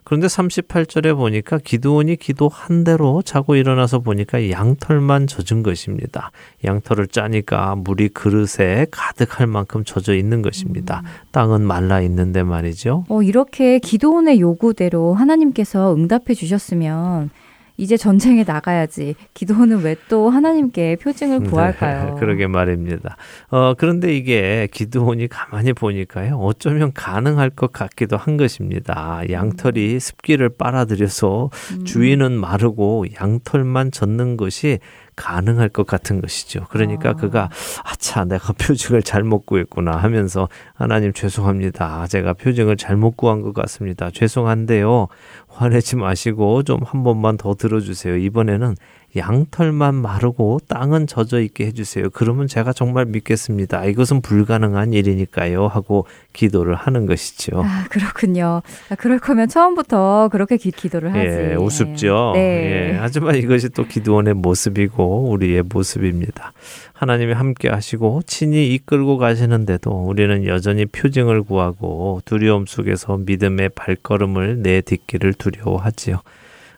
그런데 0.08 0.28
38절에 0.28 1.18
보니까 1.18 1.58
기도원이 1.58 2.16
기도한 2.16 2.86
대로 2.86 3.22
자고 3.22 3.58
일어나서 3.58 3.99
보니까 3.99 4.49
양털만 4.49 5.28
젖은 5.28 5.64
것입니다. 5.64 6.32
양털을 6.64 7.08
짜니까 7.08 7.76
물이 7.76 8.08
그릇에 8.10 8.86
가득할 8.89 9.47
만큼 9.47 9.84
젖어 9.84 10.14
있는 10.14 10.41
것입니다. 10.41 11.03
땅은 11.34 11.64
말라 11.64 11.99
있는데 11.99 12.41
말이죠. 12.41 13.03
어, 13.10 13.22
이렇게 13.22 13.80
기도원의 13.80 14.39
요구대로 14.39 15.14
하나님께서 15.14 15.93
응답해 15.93 16.36
주셨으면 16.36 17.30
이제 17.78 17.95
전쟁에 17.95 18.43
나가야지. 18.43 19.15
기도원은 19.36 19.84
왜또 19.84 20.30
하나님께 20.32 20.97
표징을 20.97 21.41
구할까요? 21.41 22.15
네, 22.15 22.15
그러게 22.19 22.47
말입니다. 22.47 23.17
어, 23.49 23.75
그런데 23.75 24.15
이게 24.15 24.67
기도원이 24.71 25.28
가만히 25.28 25.73
보니까요. 25.73 26.38
어쩌면 26.38 26.91
가능할 26.93 27.51
것 27.51 27.71
같기도 27.71 28.17
한 28.17 28.36
것입니다. 28.36 29.21
양털이 29.30 29.99
습기를 29.99 30.49
빨아들여서 30.49 31.51
음. 31.80 31.86
주위는 31.86 32.32
마르고 32.34 33.05
양털만 33.21 33.91
젖는 33.91 34.38
것이 34.38 34.80
가능할 35.18 35.68
것 35.68 35.86
같은 35.86 36.22
것이죠. 36.22 36.65
그러니까 36.70 37.09
아. 37.09 37.13
그가 37.13 37.49
아차 37.84 38.24
내가 38.24 38.53
표징을 38.57 39.03
잘못 39.03 39.45
구했구나 39.45 39.97
하면서 39.97 40.47
하나님 40.74 41.11
죄송합니다. 41.11 42.07
제가 42.07 42.34
표징을 42.34 42.78
잘못 42.78 43.18
구한 43.18 43.41
것 43.41 43.53
같습니다. 43.53 44.09
죄송한데요. 44.11 45.07
화내지 45.49 45.97
마시고 45.97 46.63
좀 46.63 46.78
한 46.86 47.03
번만 47.03 47.38
더 47.38 47.53
들어주세요. 47.55 48.18
이번에는 48.18 48.76
양털만 49.16 49.95
마르고 49.95 50.60
땅은 50.68 51.08
젖어 51.08 51.39
있게 51.39 51.66
해주세요. 51.68 52.10
그러면 52.12 52.47
제가 52.47 52.74
정말 52.74 53.05
믿겠습니다. 53.05 53.86
이것은 53.86 54.22
불가능한 54.22 54.93
일이니까요. 54.93 55.68
하고 55.68 56.05
기도를 56.34 56.76
하는 56.76 57.05
것이죠. 57.05 57.64
아, 57.64 57.86
그렇군요. 57.89 58.62
아, 58.89 58.95
그럴 58.95 59.20
거면 59.20 59.47
처음부터 59.47 60.30
그렇게 60.32 60.58
기, 60.58 60.72
기도를 60.72 61.14
하지. 61.14 61.26
예, 61.26 61.55
우습죠. 61.55 62.34
네. 62.36 62.39
예, 62.91 62.97
하지만 62.99 63.36
이것이 63.36 63.70
또 63.70 63.86
기도원의 63.86 64.36
모습이고 64.36 65.30
우리의 65.30 65.64
모습입니다. 65.64 66.53
하나님이 66.93 67.34
함께 67.34 67.70
하시고 67.70 68.22
친히 68.26 68.74
이끌고 68.74 69.18
가시는데도 69.18 69.91
우리는 69.91 70.45
여전히 70.45 70.86
표징을 70.86 71.43
구하고 71.43 72.22
두려움 72.26 72.66
속에서 72.66 73.18
믿음의 73.18 73.70
발걸음을 73.70 74.62
내딛기를 74.62 75.34
두려워하지요. 75.34 76.22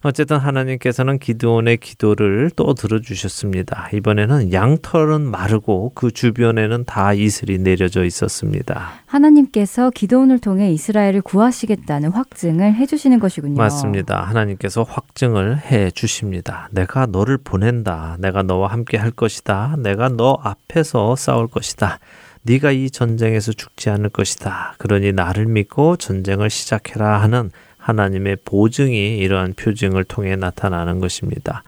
어쨌든 0.02 0.38
하나님께서는 0.38 1.20
기드온의 1.20 1.78
기도를 1.78 2.52
또 2.56 2.74
들어주셨습니다. 2.74 3.90
이번에는 3.94 4.54
양털은 4.54 5.22
마르고 5.22 5.92
그 5.94 6.12
주변에는 6.12 6.86
다 6.86 7.14
이슬이 7.14 7.58
내려져 7.58 8.06
있었습니다. 8.06 8.92
하나님께서 9.06 9.90
기도원을 9.90 10.40
통해 10.40 10.72
이스라엘을 10.72 11.22
구하시겠다는 11.22 12.12
확증을 12.12 12.76
해주시는 12.76 13.20
것이군요. 13.20 13.56
맞습니다. 13.56 14.22
하나님께서 14.22 14.84
확증을 14.84 15.60
해 15.60 15.92
주십니다. 15.92 16.70
내가 16.72 17.06
너를 17.06 17.38
보낸다. 17.38 18.18
내가 18.20 18.44
너와 18.44 18.70
함께 18.70 18.98
할 18.98 19.12
것이다. 19.12 19.76
내가 19.80 20.10
너 20.10 20.38
앞에서 20.42 21.16
싸울 21.16 21.48
것이다. 21.48 22.00
네가 22.44 22.72
이 22.72 22.90
전쟁에서 22.90 23.52
죽지 23.52 23.90
않을 23.90 24.10
것이다. 24.10 24.76
그러니 24.78 25.12
나를 25.12 25.46
믿고 25.46 25.98
전쟁을 25.98 26.50
시작해라 26.50 27.22
하는 27.22 27.52
하나님의 27.90 28.38
보증이 28.46 29.18
이러한 29.18 29.54
표징을 29.54 30.04
통해 30.04 30.36
나타나는 30.36 31.00
것입니다. 31.00 31.64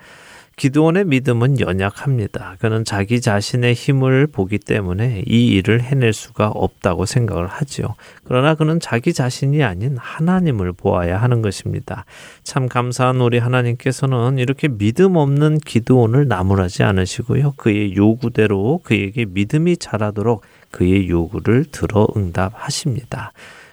기도원의 0.57 1.05
믿음은 1.05 1.59
연약합니다. 1.59 2.57
그는 2.59 2.85
자기 2.85 3.19
자신의 3.19 3.73
힘을 3.73 4.27
보기 4.27 4.59
때문에 4.59 5.23
이 5.25 5.47
일을 5.47 5.81
해낼 5.81 6.13
수가 6.13 6.49
없다고 6.49 7.07
생각을 7.07 7.47
하지요. 7.47 7.95
그러나 8.25 8.53
그는 8.53 8.79
자기 8.79 9.11
자신이 9.11 9.63
아닌 9.63 9.97
하나님을 9.97 10.73
보아야 10.73 11.17
하는 11.19 11.41
것입니다. 11.41 12.05
참 12.43 12.67
감사한 12.67 13.21
우리 13.21 13.39
하나님께서는 13.39 14.37
이렇게 14.37 14.67
믿음 14.67 15.15
없는 15.15 15.57
기도원을 15.59 16.27
나무라지 16.27 16.83
않으시고요. 16.83 17.53
그의 17.57 17.95
요구대로 17.95 18.81
그에게 18.83 19.25
믿음이 19.25 19.77
자라도록 19.77 20.43
그의 20.69 21.09
요구를 21.09 21.65
들어 21.71 22.07
응답하십니다. 22.15 23.31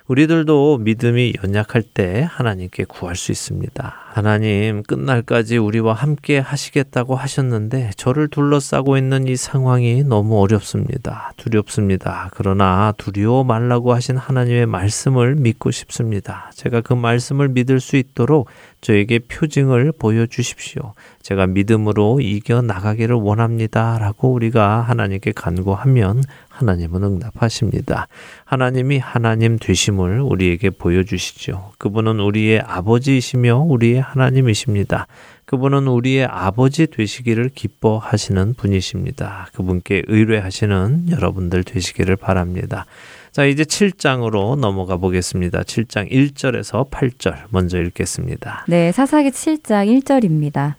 우리들도 0.08 0.78
믿음이 0.78 1.34
연약할 1.44 1.82
때 1.82 2.26
하나님께 2.28 2.84
구할 2.84 3.14
수 3.14 3.30
있습니다. 3.30 4.07
하나님, 4.10 4.82
끝날까지 4.82 5.58
우리와 5.58 5.92
함께 5.92 6.38
하시겠다고 6.38 7.14
하셨는데 7.14 7.90
저를 7.96 8.28
둘러싸고 8.28 8.96
있는 8.96 9.28
이 9.28 9.36
상황이 9.36 10.02
너무 10.02 10.40
어렵습니다. 10.40 11.32
두렵습니다. 11.36 12.30
그러나 12.32 12.94
두려워 12.96 13.44
말라고 13.44 13.92
하신 13.92 14.16
하나님의 14.16 14.64
말씀을 14.64 15.34
믿고 15.34 15.70
싶습니다. 15.70 16.50
제가 16.54 16.80
그 16.80 16.94
말씀을 16.94 17.48
믿을 17.48 17.80
수 17.80 17.96
있도록 17.96 18.48
저에게 18.80 19.18
표징을 19.18 19.92
보여주십시오. 19.98 20.94
제가 21.22 21.46
믿음으로 21.46 22.20
이겨 22.22 22.62
나가기를 22.62 23.14
원합니다. 23.14 23.98
라고 23.98 24.32
우리가 24.32 24.80
하나님께 24.80 25.32
간구하면 25.32 26.22
하나님은 26.48 27.02
응답하십니다. 27.04 28.08
하나님이 28.44 28.98
하나님 28.98 29.58
되심을 29.58 30.20
우리에게 30.20 30.70
보여주시죠. 30.70 31.72
그분은 31.78 32.18
우리의 32.18 32.60
아버지이시며 32.60 33.58
우리의 33.58 33.97
하나님이십니다. 34.00 35.06
그분은 35.44 35.86
우리의 35.86 36.26
아버지 36.26 36.86
되시기를 36.86 37.50
기뻐하시는 37.54 38.54
분이십니다. 38.54 39.48
그분께 39.54 40.02
의뢰하시는 40.06 41.10
여러분들 41.10 41.64
되시기를 41.64 42.16
바랍니다. 42.16 42.84
자, 43.32 43.44
이제 43.44 43.62
7장으로 43.62 44.58
넘어가 44.58 44.96
보겠습니다. 44.96 45.62
7장 45.62 46.10
1절에서 46.10 46.90
8절 46.90 47.36
먼저 47.50 47.80
읽겠습니다. 47.80 48.64
네, 48.68 48.92
사사기 48.92 49.30
7장 49.30 50.02
1절입니다. 50.02 50.74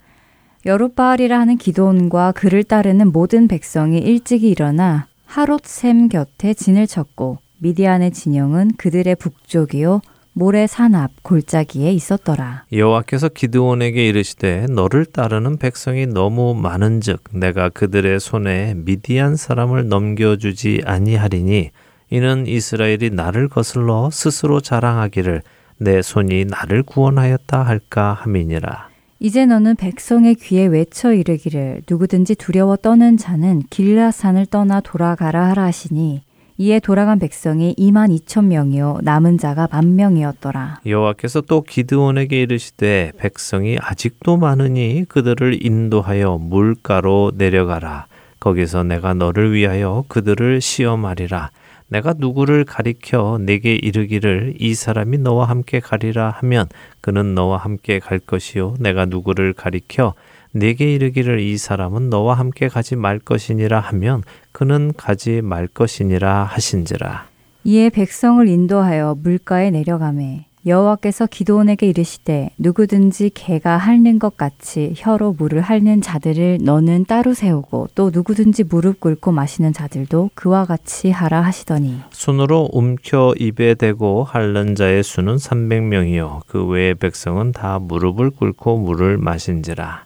여룻바알이라 0.66 1.40
하는 1.40 1.58
기도원과 1.58 2.34
그를 2.34 2.64
따르는 2.64 3.12
모든 3.12 3.48
백성이 3.48 4.00
일찍이 4.00 4.50
일어나 4.50 5.08
하롯샘 5.26 6.10
곁에 6.10 6.54
진을 6.54 6.86
쳤고 6.88 7.38
미디안의 7.60 8.12
진영은 8.12 8.72
그들의 8.78 9.16
북쪽이요 9.16 10.02
모래 10.40 10.68
산 10.68 10.96
앞 10.96 11.12
골짜기에 11.22 11.92
있었더라. 11.92 12.64
여호와께서 12.72 13.28
기드온에게 13.28 14.08
이르시되 14.08 14.68
너를 14.70 15.06
따르는 15.06 15.58
백성이 15.58 16.08
너무 16.08 16.56
많은즉 16.56 17.24
내가 17.34 17.68
그들의 17.68 18.22
손에 18.22 18.74
미디안 18.78 19.36
사람을 19.36 19.90
넘겨주지 19.90 20.84
아니하리니 20.86 21.72
이는 22.12 22.48
이스라엘이 22.48 23.10
나를 23.10 23.50
거슬러 23.50 24.10
스스로 24.14 24.62
자랑하기를 24.62 25.42
내 25.78 26.02
손이 26.02 26.46
나를 26.46 26.84
구원하였다 26.84 27.62
할까 27.62 28.14
함이니라. 28.14 28.88
이제 29.20 29.46
너는 29.46 29.76
백성의 29.76 30.36
귀에 30.36 30.68
외쳐 30.68 31.12
이르기를 31.12 31.82
누구든지 31.90 32.36
두려워 32.36 32.78
떠는 32.78 33.18
자는 33.18 33.62
길라산을 33.70 34.46
떠나 34.46 34.80
돌아가라 34.80 35.50
하라 35.50 35.64
하시니 35.64 36.22
이에 36.62 36.82
돌아간 36.82 37.20
백성이 37.20 37.74
2만 37.78 38.14
2천 38.20 38.48
명이요 38.48 39.00
남은 39.04 39.38
자가 39.38 39.70
만 39.72 39.96
명이었더라. 39.96 40.82
여호와께서 40.86 41.40
또 41.40 41.62
기드온에게 41.62 42.42
이르시되 42.42 43.14
백성이 43.18 43.78
아직도 43.80 44.36
많으니 44.36 45.06
그들을 45.08 45.66
인도하여 45.66 46.38
물가로 46.38 47.32
내려가라. 47.36 48.08
거기서 48.42 48.84
내가 48.84 49.14
너를 49.14 49.54
위하여 49.54 50.04
그들을 50.10 50.60
시험하리라. 50.60 51.52
내가 51.88 52.14
누구를 52.18 52.66
가리켜 52.66 53.40
내게 53.40 53.76
이르기를 53.76 54.56
이 54.60 54.76
사람이 54.76 55.20
너와 55.20 55.46
함께 55.46 55.80
가리라 55.80 56.30
하면 56.40 56.68
그는 57.00 57.36
너와 57.36 57.56
함께 57.56 58.00
갈 58.00 58.20
것이요 58.20 58.76
내가 58.80 59.06
누구를 59.06 59.54
가리켜 59.54 60.14
내게 60.52 60.94
이르기를 60.94 61.40
이 61.40 61.58
사람은 61.58 62.10
너와 62.10 62.36
함께 62.36 62.68
가지 62.68 62.96
말 62.96 63.20
것이니라 63.20 63.80
하면 63.80 64.24
그는 64.52 64.94
가지 64.96 65.42
말 65.42 65.68
것이니라 65.68 66.44
하신지라. 66.44 67.28
이에 67.66 67.90
백성을 67.90 68.48
인도하여 68.48 69.18
물가에 69.22 69.70
내려가매 69.70 70.46
여호와께서 70.66 71.26
기도원에게 71.28 71.88
이르시되 71.88 72.50
누구든지 72.58 73.32
개가 73.34 73.78
핥는 73.78 74.20
것 74.20 74.36
같이 74.36 74.94
혀로 74.98 75.36
물을 75.38 75.62
핥는 75.62 76.02
자들을 76.02 76.60
너는 76.62 77.06
따로 77.06 77.34
세우고 77.34 77.90
또 77.96 78.12
누구든지 78.12 78.66
무릎 78.66 79.00
꿇고 79.00 79.32
마시는 79.32 79.72
자들도 79.72 80.32
그와 80.34 80.66
같이 80.66 81.12
하라 81.12 81.42
하시더니 81.42 82.00
손으로 82.12 82.70
움켜 82.74 83.34
입에 83.40 83.76
대고 83.76 84.26
핥는 84.26 84.76
자의 84.76 85.02
수는 85.02 85.38
300명이요. 85.38 86.42
그 86.48 86.66
외의 86.66 86.94
백성은 86.94 87.54
다 87.54 87.80
무릎을 87.80 88.32
꿇고 88.32 88.80
물을 88.80 89.18
마신지라 89.18 90.04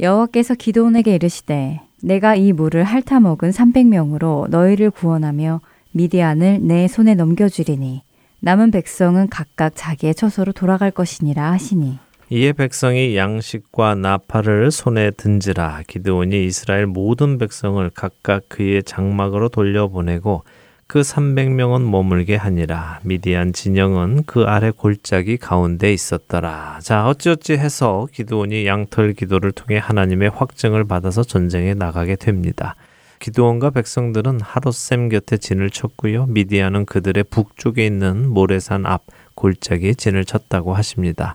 여호와께서 0.00 0.54
기도원에게 0.54 1.14
이르시되 1.14 1.80
내가 2.02 2.34
이 2.34 2.52
물을 2.52 2.84
핥아 2.84 3.20
먹은 3.20 3.50
300명으로 3.50 4.48
너희를 4.50 4.90
구원하며 4.90 5.60
미디안을 5.92 6.60
내 6.62 6.88
손에 6.88 7.14
넘겨 7.14 7.48
주리니 7.48 8.02
남은 8.40 8.70
백성은 8.70 9.28
각각 9.28 9.72
자기의 9.74 10.14
처소로 10.14 10.52
돌아갈 10.52 10.90
것이니라 10.90 11.50
하시니. 11.52 11.98
이에 12.28 12.52
백성이 12.52 13.16
양식과 13.16 13.94
나팔을 13.94 14.70
손에 14.72 15.12
든지라 15.12 15.82
기드온이 15.86 16.44
이스라엘 16.44 16.86
모든 16.86 17.38
백성을 17.38 17.88
각각 17.94 18.48
그의 18.48 18.82
장막으로 18.82 19.48
돌려보내고 19.48 20.42
그 20.88 21.00
300명은 21.00 21.82
머물게 21.82 22.36
하니라 22.36 23.00
미디안 23.02 23.52
진영은 23.52 24.22
그 24.24 24.44
아래 24.44 24.70
골짜기 24.70 25.36
가운데 25.36 25.92
있었더라 25.92 26.78
자 26.80 27.08
어찌어찌 27.08 27.54
해서 27.54 28.06
기드온이 28.12 28.66
양털 28.66 29.14
기도를 29.14 29.50
통해 29.52 29.78
하나님의 29.78 30.30
확증을 30.30 30.84
받아서 30.84 31.24
전쟁에 31.24 31.74
나가게 31.74 32.14
됩니다 32.16 32.76
기드온과 33.18 33.70
백성들은 33.70 34.40
하롯셈 34.42 35.08
곁에 35.08 35.38
진을 35.38 35.70
쳤고요. 35.70 36.26
미디안은 36.26 36.84
그들의 36.84 37.24
북쪽에 37.30 37.86
있는 37.86 38.28
모래산 38.28 38.84
앞 38.84 39.04
골짜기에 39.34 39.94
진을 39.94 40.26
쳤다고 40.26 40.74
하십니다. 40.74 41.34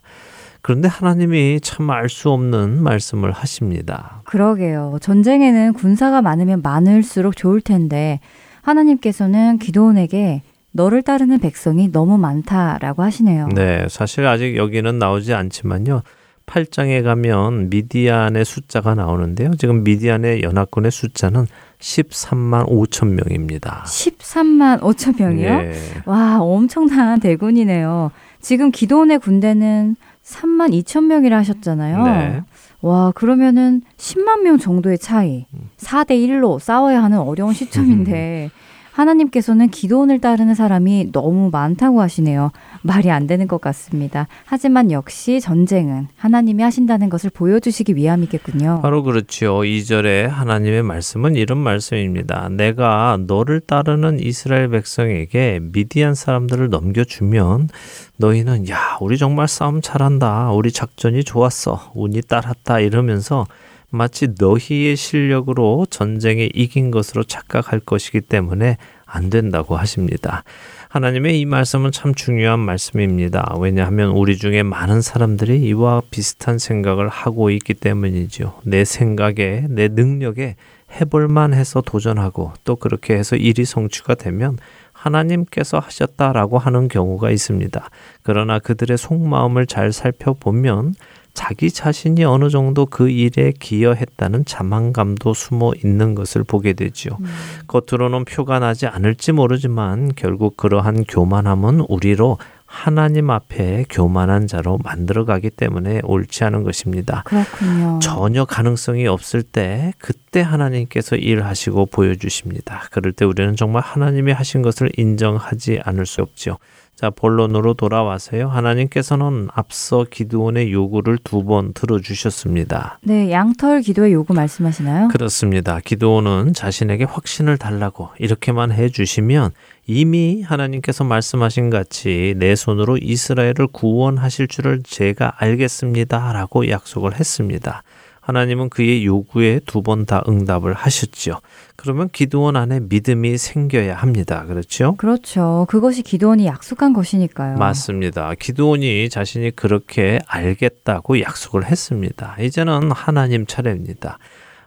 그런데 0.62 0.88
하나님이 0.88 1.60
참 1.62 1.90
알 1.90 2.08
수 2.08 2.30
없는 2.30 2.84
말씀을 2.84 3.32
하십니다. 3.32 4.22
그러게요. 4.26 5.00
전쟁에는 5.02 5.74
군사가 5.74 6.22
많으면 6.22 6.62
많을수록 6.62 7.36
좋을 7.36 7.62
텐데 7.62 8.20
하나님께서는 8.62 9.58
기도원에게 9.60 10.42
너를 10.72 11.02
따르는 11.02 11.40
백성이 11.40 11.92
너무 11.92 12.18
많다라고 12.18 13.04
하시네요. 13.04 13.50
네, 13.54 13.86
사실 13.90 14.26
아직 14.26 14.56
여기는 14.56 15.00
나오지 15.00 15.34
않지만요. 15.34 16.02
8장에 16.46 17.04
가면 17.04 17.70
미디안의 17.70 18.44
숫자가 18.46 18.96
나오는데요. 18.96 19.56
지금 19.56 19.84
미디안의 19.84 20.44
연합군의 20.44 20.92
숫자는 20.92 21.46
13만 21.80 22.68
5천 22.68 23.08
명입니다. 23.08 23.84
13만 23.86 24.82
5천 24.82 25.22
명이요? 25.22 25.48
예. 25.48 25.74
와, 26.06 26.40
엄청난 26.42 27.20
대군이네요. 27.20 28.12
지금 28.42 28.72
기도원의 28.72 29.20
군대는 29.20 29.96
3만 30.24 30.74
2천 30.84 31.06
명이라 31.06 31.38
하셨잖아요. 31.38 32.04
네. 32.04 32.44
와, 32.82 33.12
그러면은 33.14 33.82
10만 33.98 34.42
명 34.42 34.58
정도의 34.58 34.98
차이. 34.98 35.46
4대 35.78 36.12
1로 36.12 36.60
싸워야 36.60 37.04
하는 37.04 37.20
어려운 37.20 37.54
시점인데 37.54 38.50
하나님께서는 39.02 39.70
기도원을 39.70 40.20
따르는 40.20 40.56
사람이 40.56 41.12
너무 41.12 41.50
많다고 41.52 42.02
하시네요. 42.02 42.52
말이 42.84 43.12
안 43.12 43.28
되는 43.28 43.48
것 43.48 43.60
같습니다. 43.62 44.28
하지만 44.46 44.92
역시 44.92 45.42
전쟁은 45.42 46.08
하나님이 46.16 46.64
하신다는 46.64 47.10
것을 47.10 47.30
보여주시기 47.32 47.96
위함이겠군요. 47.96 48.80
바로 48.82 49.04
그렇지요. 49.04 49.60
2절에 49.60 50.28
하나님의 50.28 50.84
말씀은 50.84 51.36
이런 51.36 51.58
말씀입니다. 51.58 52.50
내가 52.50 53.18
너를 53.26 53.60
따르는 53.60 54.20
이스라엘 54.20 54.70
백성에게 54.70 55.60
미디안 55.62 56.16
사람들을 56.16 56.70
넘겨주면 56.70 57.70
너희는 58.18 58.70
야, 58.70 58.98
우리 59.02 59.18
정말 59.18 59.48
싸움 59.48 59.82
잘한다. 59.82 60.52
우리 60.52 60.72
작전이 60.72 61.24
좋았어. 61.24 61.92
운이 61.96 62.22
따랐다. 62.22 62.80
이러면서 62.80 63.46
마치 63.92 64.30
너희의 64.40 64.96
실력으로 64.96 65.86
전쟁에 65.90 66.50
이긴 66.54 66.92
것으로 66.92 67.24
착각할 67.24 67.82
것이기 67.82 68.22
때문에 68.22 68.78
안 69.06 69.30
된다고 69.30 69.76
하십니다. 69.76 70.44
하나님의 70.88 71.40
이 71.40 71.46
말씀은 71.46 71.92
참 71.92 72.14
중요한 72.14 72.60
말씀입니다. 72.60 73.54
왜냐하면 73.60 74.12
우리 74.12 74.38
중에 74.38 74.64
많은 74.64 75.02
사람들이 75.02 75.60
이와 75.68 76.02
비슷한 76.10 76.58
생각을 76.58 77.10
하고 77.10 77.50
있기 77.50 77.74
때문이죠. 77.74 78.60
내 78.64 78.86
생각에, 78.86 79.66
내 79.70 79.90
능력에 79.90 80.56
해볼만 81.00 81.54
해서 81.54 81.82
도전하고 81.82 82.54
또 82.64 82.76
그렇게 82.76 83.16
해서 83.16 83.36
일이 83.36 83.66
성취가 83.66 84.16
되면 84.16 84.58
하나님께서 84.94 85.80
하셨다라고 85.80 86.58
하는 86.60 86.88
경우가 86.88 87.32
있습니다. 87.32 87.90
그러나 88.24 88.60
그들의 88.60 88.98
속마음을 88.98 89.66
잘 89.66 89.92
살펴보면 89.92 90.94
자기 91.34 91.72
자신이 91.72 92.24
어느 92.26 92.50
정도 92.50 92.86
그 92.86 93.10
일에 93.10 93.54
기여했다는 93.58 94.46
자만감도 94.46 95.34
숨어 95.34 95.74
있는 95.84 96.14
것을 96.16 96.44
보게 96.44 96.74
되지요. 96.74 97.18
음. 97.20 97.26
겉으로는 97.68 98.26
표가 98.26 98.60
나지 98.60 98.86
않을지 98.88 99.32
모르지만 99.32 100.12
결국 100.16 100.58
그러한 100.58 101.06
교만함은 101.06 101.86
우리로 101.88 102.38
하나님 102.72 103.30
앞에 103.30 103.84
교만한 103.90 104.48
자로 104.48 104.80
만들어가기 104.82 105.50
때문에 105.50 106.00
옳지 106.06 106.46
않은 106.46 106.64
것입니다. 106.64 107.22
그렇군요. 107.26 108.00
전혀 108.02 108.46
가능성이 108.46 109.08
없을 109.08 109.44
때 109.44 109.94
그때 109.98 110.40
하나님께서 110.40 111.18
일하시고 111.18 111.88
보여주십니다. 111.88 112.84
그럴 112.90 113.12
때 113.12 113.26
우리는 113.26 113.58
정말 113.58 113.84
하나님이 113.84 114.32
하신 114.32 114.62
것을 114.62 114.90
인정하지 114.96 115.82
않을 115.84 116.06
수 116.06 116.22
없죠. 116.22 116.60
자, 117.02 117.10
본론으로 117.10 117.74
돌아와서요. 117.74 118.48
하나님께서는 118.48 119.48
앞서 119.56 120.06
기도원의 120.08 120.72
요구를 120.72 121.18
두 121.24 121.42
번 121.42 121.74
들어주셨습니다. 121.74 123.00
네, 123.02 123.32
양털 123.32 123.82
기도의 123.82 124.14
요구 124.14 124.36
말씀하시나요? 124.36 125.08
그렇습니다. 125.08 125.80
기도원은 125.84 126.54
자신에게 126.54 127.06
확신을 127.06 127.58
달라고 127.58 128.10
이렇게만 128.20 128.72
해주시면 128.72 129.50
이미 129.88 130.44
하나님께서 130.44 131.04
말씀하신 131.04 131.72
같이 131.72 132.36
내 132.38 132.54
손으로 132.56 133.00
이스라엘을 133.02 133.66
구원하실 133.72 134.48
줄을 134.48 134.84
제가 134.84 135.34
알겠습니다. 135.38 136.32
라고 136.34 136.70
약속을 136.70 137.20
했습니다. 137.20 137.82
하나님은 138.22 138.70
그의 138.70 139.06
요구에 139.06 139.60
두 139.66 139.82
번 139.82 140.06
다 140.06 140.22
응답을 140.28 140.74
하셨죠. 140.74 141.42
그러면 141.76 142.08
기도원 142.12 142.56
안에 142.56 142.80
믿음이 142.82 143.38
생겨야 143.38 143.96
합니다. 143.96 144.46
그렇죠? 144.46 144.96
그렇죠. 144.98 145.66
그것이 145.70 146.04
기도원이 146.04 146.46
약속한 146.46 146.94
것이니까요. 146.94 147.58
맞습니다. 147.58 148.34
기도원이 148.40 149.10
자신이 149.10 149.52
그렇게 149.52 150.20
알겠다고 150.28 151.20
약속을 151.22 151.66
했습니다. 151.66 152.36
이제는 152.40 152.92
하나님 152.92 153.46
차례입니다. 153.48 154.20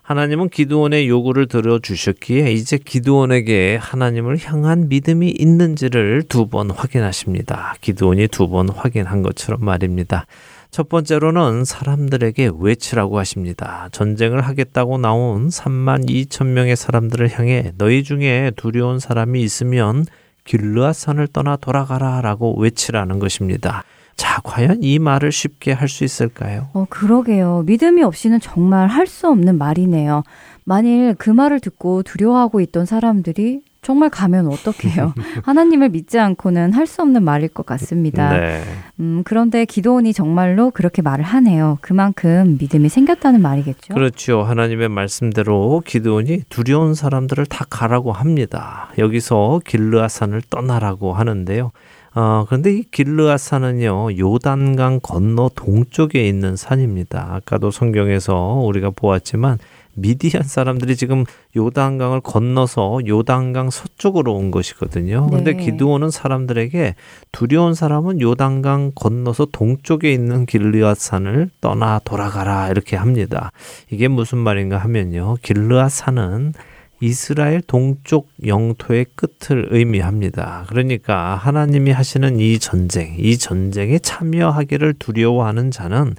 하나님은 0.02 0.50
기도원의 0.50 1.08
요구를 1.08 1.46
들어주셨기에 1.46 2.52
이제 2.52 2.76
기도원에게 2.76 3.76
하나님을 3.80 4.36
향한 4.44 4.88
믿음이 4.88 5.30
있는지를 5.38 6.24
두 6.28 6.46
번 6.50 6.70
확인하십니다. 6.70 7.76
기도원이 7.80 8.28
두 8.28 8.48
번 8.48 8.68
확인한 8.68 9.22
것처럼 9.22 9.64
말입니다. 9.64 10.26
첫 10.74 10.88
번째로는 10.88 11.64
사람들에게 11.64 12.50
외치라고 12.58 13.20
하십니다. 13.20 13.88
전쟁을 13.92 14.40
하겠다고 14.40 14.98
나온 14.98 15.46
3만 15.46 16.08
2천 16.08 16.46
명의 16.46 16.74
사람들을 16.74 17.38
향해 17.38 17.70
너희 17.78 18.02
중에 18.02 18.50
두려운 18.56 18.98
사람이 18.98 19.40
있으면 19.40 20.04
길르앗산을 20.42 21.28
떠나 21.28 21.54
돌아가라 21.54 22.20
라고 22.22 22.58
외치라는 22.58 23.20
것입니다. 23.20 23.84
자, 24.16 24.40
과연 24.42 24.78
이 24.82 24.98
말을 24.98 25.30
쉽게 25.30 25.70
할 25.70 25.88
수 25.88 26.02
있을까요? 26.02 26.66
어, 26.72 26.86
그러게요. 26.90 27.62
믿음이 27.66 28.02
없이는 28.02 28.40
정말 28.40 28.88
할 28.88 29.06
수 29.06 29.28
없는 29.28 29.56
말이네요. 29.56 30.24
만일 30.64 31.14
그 31.16 31.30
말을 31.30 31.60
듣고 31.60 32.02
두려워하고 32.02 32.60
있던 32.60 32.84
사람들이 32.84 33.60
정말 33.84 34.08
가면 34.10 34.46
어떡해요? 34.48 35.12
하나님을 35.44 35.90
믿지 35.90 36.18
않고는 36.18 36.72
할 36.72 36.84
수 36.86 37.02
없는 37.02 37.22
말일 37.24 37.48
것 37.48 37.64
같습니다. 37.66 38.30
네. 38.38 38.62
음, 39.00 39.22
그런데 39.24 39.64
기도원이 39.64 40.12
정말로 40.12 40.70
그렇게 40.70 41.00
말을 41.02 41.24
하네요. 41.24 41.78
그만큼 41.80 42.56
믿음이 42.60 42.88
생겼다는 42.88 43.40
말이겠죠. 43.40 43.94
그렇죠. 43.94 44.42
하나님의 44.42 44.90
말씀대로 44.90 45.82
기드온이 45.84 46.42
두려운 46.50 46.94
사람들을 46.94 47.46
다 47.46 47.64
가라고 47.70 48.12
합니다. 48.12 48.90
여기서 48.98 49.60
길르아산을 49.64 50.42
떠나라고 50.50 51.14
하는데요. 51.14 51.72
어, 52.16 52.44
그런데 52.46 52.72
이 52.72 52.84
길르아산은요, 52.90 54.18
요단강 54.18 55.00
건너 55.02 55.50
동쪽에 55.54 56.28
있는 56.28 56.54
산입니다. 56.54 57.28
아까도 57.32 57.70
성경에서 57.72 58.62
우리가 58.64 58.90
보았지만 58.90 59.58
미디안 59.94 60.42
사람들이 60.42 60.96
지금 60.96 61.24
요단강을 61.56 62.20
건너서 62.20 63.00
요단강 63.06 63.70
서쪽으로 63.70 64.34
온 64.34 64.50
것이거든요. 64.50 65.28
근데 65.30 65.52
네. 65.52 65.64
기드온은 65.64 66.10
사람들에게 66.10 66.94
두려운 67.32 67.74
사람은 67.74 68.20
요단강 68.20 68.92
건너서 68.94 69.46
동쪽에 69.46 70.12
있는 70.12 70.46
길르앗 70.46 70.98
산을 70.98 71.50
떠나 71.60 72.00
돌아가라 72.04 72.68
이렇게 72.68 72.96
합니다. 72.96 73.52
이게 73.90 74.08
무슨 74.08 74.38
말인가 74.38 74.78
하면요. 74.78 75.36
길르앗 75.42 75.90
산은 75.90 76.54
이스라엘 77.00 77.60
동쪽 77.60 78.28
영토의 78.46 79.06
끝을 79.14 79.68
의미합니다. 79.70 80.64
그러니까 80.68 81.34
하나님이 81.34 81.90
하시는 81.90 82.40
이 82.40 82.58
전쟁, 82.58 83.16
이 83.18 83.36
전쟁에 83.36 83.98
참여하기를 83.98 84.94
두려워하는 84.94 85.70
자는 85.70 86.14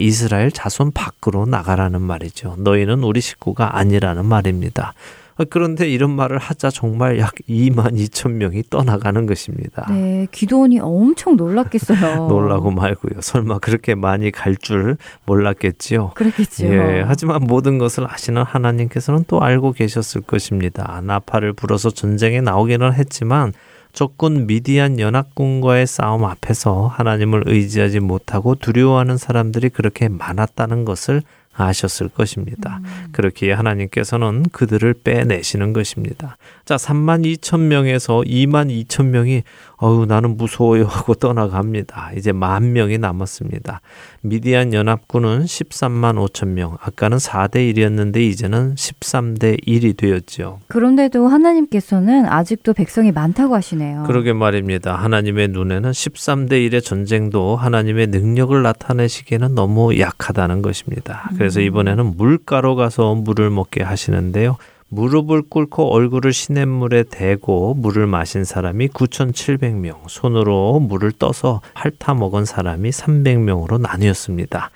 이스라엘 0.00 0.50
자손 0.50 0.92
밖으로 0.92 1.46
나가라는 1.46 2.00
말이죠. 2.00 2.56
너희는 2.58 3.02
우리 3.02 3.20
식구가 3.20 3.76
아니라는 3.78 4.24
말입니다. 4.26 4.94
어, 5.36 5.44
그런데 5.48 5.88
이런 5.88 6.10
말을 6.10 6.36
하자 6.38 6.68
정말 6.70 7.18
약 7.18 7.34
2만 7.48 7.94
2천 7.96 8.32
명이 8.32 8.64
떠나가는 8.68 9.24
것입니다. 9.24 9.86
네, 9.88 10.26
기도원이 10.32 10.80
엄청 10.80 11.36
놀랐겠어요. 11.36 12.28
놀라고 12.28 12.70
말고요. 12.70 13.20
설마 13.22 13.58
그렇게 13.60 13.94
많이 13.94 14.30
갈 14.30 14.56
줄 14.60 14.98
몰랐겠지요. 15.24 16.10
그랬겠죠. 16.14 16.66
예, 16.66 17.04
하지만 17.06 17.42
모든 17.44 17.78
것을 17.78 18.06
아시는 18.10 18.42
하나님께서는 18.42 19.24
또 19.28 19.40
알고 19.40 19.72
계셨을 19.72 20.20
것입니다. 20.22 21.00
나팔을 21.04 21.54
불어서 21.54 21.90
전쟁에 21.90 22.42
나오기는 22.42 22.92
했지만 22.92 23.54
적군 23.92 24.46
미디안 24.46 24.98
연합군과의 24.98 25.86
싸움 25.86 26.24
앞에서 26.24 26.86
하나님을 26.86 27.44
의지하지 27.46 28.00
못하고 28.00 28.54
두려워하는 28.54 29.16
사람들이 29.16 29.70
그렇게 29.70 30.08
많았다는 30.08 30.84
것을 30.84 31.22
아셨을 31.52 32.08
것입니다. 32.08 32.80
그렇기에 33.12 33.52
하나님께서는 33.52 34.44
그들을 34.52 34.94
빼내시는 35.04 35.72
것입니다. 35.72 36.36
자, 36.64 36.76
3만 36.76 37.24
2천 37.24 37.60
명에서 37.60 38.20
2만 38.20 38.86
2천 38.86 39.06
명이 39.06 39.42
어우 39.82 40.04
나는 40.04 40.36
무서워요 40.36 40.84
하고 40.84 41.14
떠나갑니다. 41.14 42.12
이제 42.16 42.32
만 42.32 42.72
명이 42.72 42.98
남았습니다. 42.98 43.80
미디안 44.20 44.74
연합군은 44.74 45.44
13만 45.44 46.16
5천 46.28 46.48
명. 46.48 46.76
아까는 46.82 47.16
4대 47.16 47.56
1이었는데 47.72 48.18
이제는 48.18 48.74
13대 48.74 49.66
1이 49.66 49.96
되었죠. 49.96 50.60
그런데도 50.68 51.28
하나님께서는 51.28 52.26
아직도 52.26 52.74
백성이 52.74 53.10
많다고 53.10 53.54
하시네요. 53.54 54.04
그러게 54.06 54.34
말입니다. 54.34 54.96
하나님의 54.96 55.48
눈에는 55.48 55.90
13대 55.90 56.52
1의 56.52 56.84
전쟁도 56.84 57.56
하나님의 57.56 58.08
능력을 58.08 58.62
나타내시기에는 58.62 59.54
너무 59.54 59.98
약하다는 59.98 60.60
것입니다. 60.60 61.30
그래서 61.38 61.60
이번에는 61.60 62.16
물가로 62.18 62.76
가서 62.76 63.14
물을 63.14 63.48
먹게 63.48 63.82
하시는데요. 63.82 64.58
무릎을 64.90 65.42
꿇고 65.48 65.92
얼굴을 65.92 66.32
시냇물에 66.32 67.04
대고 67.04 67.74
물을 67.74 68.06
마신 68.06 68.44
사람이 68.44 68.88
9,700명, 68.88 70.08
손으로 70.08 70.80
물을 70.80 71.12
떠서 71.12 71.60
핥아 71.74 72.14
먹은 72.14 72.44
사람이 72.44 72.90
300명으로 72.90 73.80
나뉘었습니다. 73.80 74.70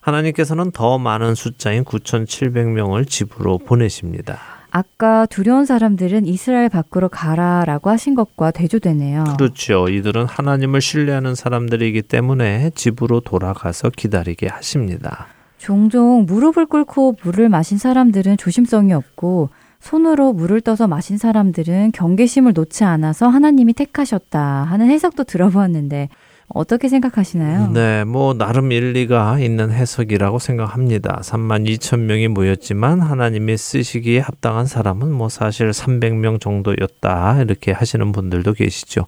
하나님께서는 0.00 0.70
더 0.70 0.98
많은 0.98 1.34
숫자인 1.34 1.84
9,700명을 1.84 3.06
집으로 3.06 3.58
보내십니다. 3.58 4.38
아까 4.70 5.26
두려운 5.26 5.66
사람들은 5.66 6.26
이스라엘 6.26 6.68
밖으로 6.68 7.08
가라라고 7.08 7.90
하신 7.90 8.14
것과 8.14 8.50
대조되네요. 8.50 9.24
그렇죠. 9.38 9.88
이들은 9.88 10.26
하나님을 10.26 10.80
신뢰하는 10.80 11.34
사람들이기 11.34 12.02
때문에 12.02 12.70
집으로 12.74 13.20
돌아가서 13.20 13.90
기다리게 13.90 14.46
하십니다. 14.48 15.26
종종 15.58 16.24
무릎을 16.26 16.66
꿇고 16.66 17.16
물을 17.22 17.48
마신 17.48 17.78
사람들은 17.78 18.36
조심성이 18.36 18.92
없고 18.92 19.50
손으로 19.80 20.32
물을 20.32 20.60
떠서 20.60 20.88
마신 20.88 21.18
사람들은 21.18 21.92
경계심을 21.92 22.52
놓지 22.54 22.84
않아서 22.84 23.28
하나님이 23.28 23.74
택하셨다 23.74 24.40
하는 24.40 24.88
해석도 24.90 25.24
들어보았는데 25.24 26.08
어떻게 26.50 26.88
생각하시나요? 26.88 27.70
네, 27.72 28.04
뭐 28.04 28.32
나름 28.32 28.72
일리가 28.72 29.38
있는 29.38 29.70
해석이라고 29.70 30.38
생각합니다. 30.38 31.20
3만 31.22 31.68
2천 31.68 32.00
명이 32.00 32.28
모였지만 32.28 33.00
하나님이 33.00 33.56
쓰시기에 33.58 34.20
합당한 34.20 34.64
사람은 34.64 35.12
뭐 35.12 35.28
사실 35.28 35.68
300명 35.70 36.40
정도였다 36.40 37.42
이렇게 37.42 37.72
하시는 37.72 38.12
분들도 38.12 38.54
계시죠. 38.54 39.06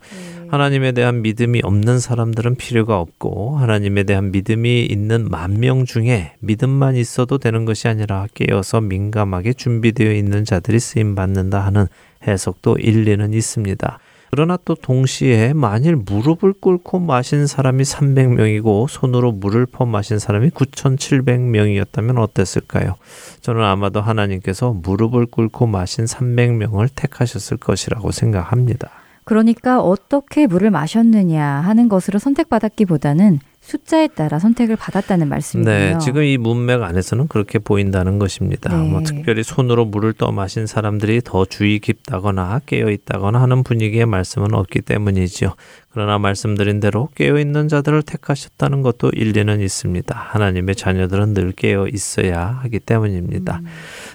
하나님에 0.50 0.92
대한 0.92 1.22
믿음이 1.22 1.60
없는 1.64 1.98
사람들은 2.00 2.56
필요가 2.56 2.98
없고 2.98 3.56
하나님에 3.56 4.02
대한 4.02 4.32
믿음이 4.32 4.84
있는 4.84 5.28
만 5.30 5.54
명 5.60 5.84
중에 5.86 6.32
믿음만 6.40 6.96
있어도 6.96 7.38
되는 7.38 7.64
것이 7.64 7.88
아니라 7.88 8.26
깨어서 8.34 8.80
민감하게 8.82 9.54
준비되어 9.54 10.12
있는 10.12 10.44
자들이 10.44 10.78
쓰임 10.78 11.14
받는다 11.14 11.60
하는 11.60 11.86
해석도 12.26 12.76
일리는 12.78 13.32
있습니다. 13.32 13.98
그러나 14.30 14.56
또 14.64 14.76
동시에 14.76 15.52
만일 15.54 15.96
무릎을 15.96 16.54
꿇고 16.60 17.00
마신 17.00 17.48
사람이 17.48 17.82
300명이고 17.82 18.88
손으로 18.88 19.32
물을 19.32 19.66
퍼 19.66 19.86
마신 19.86 20.20
사람이 20.20 20.50
9,700명이었다면 20.50 22.18
어땠을까요? 22.18 22.94
저는 23.40 23.62
아마도 23.62 24.00
하나님께서 24.00 24.72
무릎을 24.72 25.26
꿇고 25.26 25.66
마신 25.66 26.04
300명을 26.04 26.90
택하셨을 26.94 27.56
것이라고 27.56 28.12
생각합니다. 28.12 28.90
그러니까 29.24 29.80
어떻게 29.80 30.46
물을 30.46 30.70
마셨느냐 30.70 31.44
하는 31.44 31.88
것으로 31.88 32.18
선택받았기보다는 32.18 33.40
숫자에 33.70 34.08
따라 34.08 34.40
선택을 34.40 34.74
받았다는 34.74 35.28
말씀이군요. 35.28 35.72
네, 35.72 35.98
지금 36.00 36.24
이 36.24 36.36
문맥 36.38 36.82
안에서는 36.82 37.28
그렇게 37.28 37.60
보인다는 37.60 38.18
것입니다. 38.18 38.76
네. 38.76 38.88
뭐 38.88 39.02
특별히 39.04 39.44
손으로 39.44 39.84
물을 39.84 40.12
떠 40.12 40.32
마신 40.32 40.66
사람들이 40.66 41.20
더 41.24 41.44
주의 41.44 41.78
깊다거나 41.78 42.62
깨어 42.66 42.90
있다거나 42.90 43.40
하는 43.40 43.62
분위기의 43.62 44.06
말씀은 44.06 44.54
없기 44.54 44.80
때문이지요. 44.82 45.54
그러나 45.92 46.18
말씀드린 46.18 46.80
대로 46.80 47.08
깨어 47.14 47.38
있는 47.38 47.68
자들을 47.68 48.02
택하셨다는 48.02 48.82
것도 48.82 49.10
일리는 49.12 49.60
있습니다. 49.60 50.16
하나님의 50.16 50.74
자녀들은 50.74 51.34
늘 51.34 51.52
깨어 51.52 51.86
있어야 51.88 52.60
하기 52.62 52.80
때문입니다. 52.80 53.60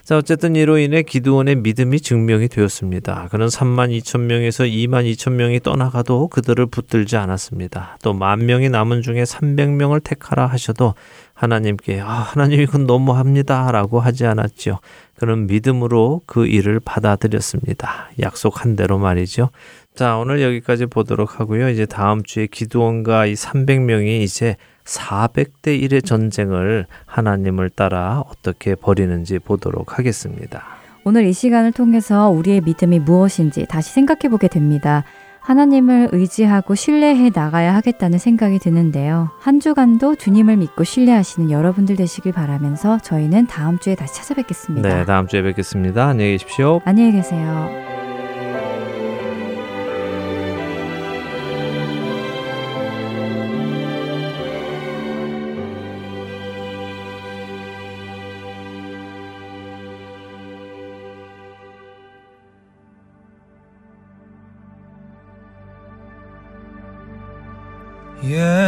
자, 0.05 0.17
어쨌든 0.17 0.55
이로 0.55 0.77
인해 0.77 1.01
기드온의 1.01 1.55
믿음이 1.55 1.99
증명이 1.99 2.47
되었습니다. 2.49 3.27
그는 3.31 3.47
3만 3.47 3.89
2천 3.97 4.19
명에서 4.21 4.63
2만 4.65 5.11
2천 5.11 5.31
명이 5.31 5.61
떠나가도 5.61 6.27
그들을 6.27 6.63
붙들지 6.67 7.17
않았습니다. 7.17 7.97
또 8.03 8.13
만 8.13 8.45
명이 8.45 8.69
남은 8.69 9.01
중에 9.01 9.23
300명을 9.23 10.03
택하라 10.03 10.45
하셔도 10.45 10.93
하나님께 11.35 11.99
아, 12.01 12.07
하나님 12.07 12.61
이건 12.61 12.87
너무합니다라고 12.87 13.99
하지 13.99 14.25
않았지요. 14.25 14.79
그는 15.19 15.47
믿음으로 15.47 16.21
그 16.25 16.47
일을 16.47 16.79
받아들였습니다. 16.79 18.09
약속한 18.21 18.75
대로 18.75 18.97
말이죠. 18.97 19.49
자, 19.93 20.17
오늘 20.17 20.41
여기까지 20.41 20.87
보도록 20.87 21.39
하고요. 21.39 21.69
이제 21.69 21.85
다음 21.85 22.23
주에 22.23 22.47
기드온과 22.47 23.27
이 23.27 23.33
300명이 23.33 24.21
이제 24.21 24.55
400대 24.85 25.81
1의 25.81 26.05
전쟁을 26.05 26.85
하나님을 27.05 27.69
따라 27.69 28.23
어떻게 28.29 28.75
벌이는지 28.75 29.39
보도록 29.39 29.97
하겠습니다. 29.97 30.63
오늘 31.03 31.25
이 31.25 31.33
시간을 31.33 31.71
통해서 31.71 32.29
우리의 32.29 32.61
믿음이 32.61 32.99
무엇인지 32.99 33.65
다시 33.67 33.93
생각해 33.93 34.29
보게 34.29 34.47
됩니다. 34.47 35.03
하나님을 35.45 36.09
의지하고 36.11 36.73
신뢰해 36.73 37.29
나가야 37.33 37.75
하겠다는 37.75 38.17
생각이 38.17 38.57
드는데요. 38.57 39.29
한 39.39 39.59
주간도 39.59 40.15
주님을 40.15 40.57
믿고 40.57 40.83
신뢰하시는 40.83 41.51
여러분들 41.51 41.95
되시길 41.95 42.31
바라면서 42.31 42.97
저희는 42.99 43.45
다음 43.45 43.77
주에 43.77 43.93
다시 43.93 44.15
찾아뵙겠습니다. 44.15 44.89
네, 44.89 45.05
다음 45.05 45.27
주에 45.27 45.43
뵙겠습니다. 45.43 46.07
안녕히 46.07 46.31
계십시오. 46.31 46.81
안녕히 46.83 47.11
계세요. 47.11 47.94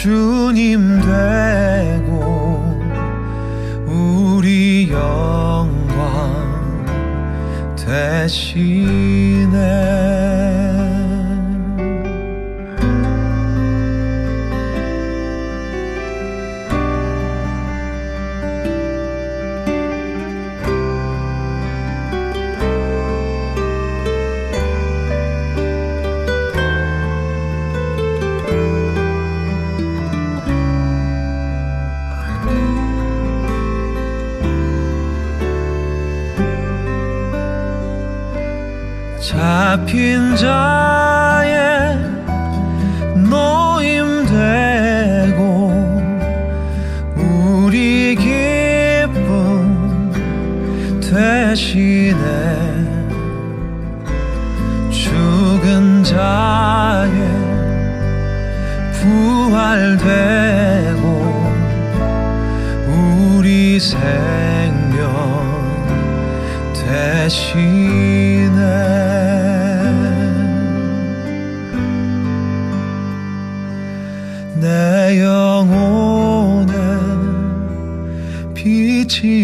주님 0.00 0.98
되고 1.02 2.80
우리 3.86 4.90
영광 4.90 5.76
대신에 7.76 9.50
잡힌 40.00 40.34
자의 40.34 41.98
노임 43.28 44.24
되고 44.24 45.70
우리 47.14 48.16
기쁨 48.16 50.10
대신에 51.02 52.16
죽은 54.90 56.02
자의 56.02 57.12
부활되고 58.94 60.24
우리 62.88 63.78
생명 63.78 64.00
대신에 66.72 67.60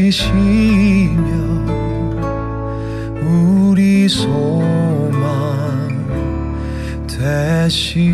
빛이시며 0.07 1.67
우리 3.23 4.09
소망 4.09 5.09
대신에 7.09 8.07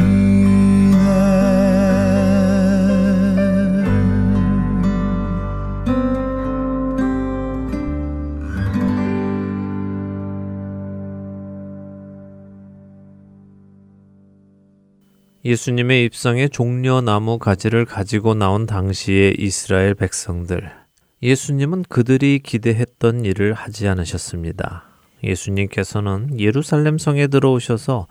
예수님의 15.45 16.05
입성에 16.07 16.49
종려나무 16.49 17.39
가지를 17.39 17.85
가지고 17.85 18.35
나온 18.35 18.65
당시의 18.65 19.37
이스라엘 19.39 19.95
백성들. 19.95 20.82
예수님은 21.23 21.85
그들이 21.89 22.41
기대했던 22.41 23.25
일을 23.25 23.53
하지 23.53 23.87
않으셨습니다. 23.87 24.83
예수님께서는 25.23 26.41
예루살렘 26.41 26.99
성에 26.99 27.29
들어오셔서 27.29 28.09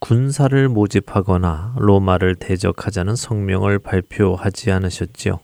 군사를 0.00 0.68
모집하거나 0.68 1.74
로마를 1.78 2.36
대적하자는 2.36 3.16
성명을 3.16 3.80
발표하지 3.80 4.70
않으셨지요. 4.70 5.40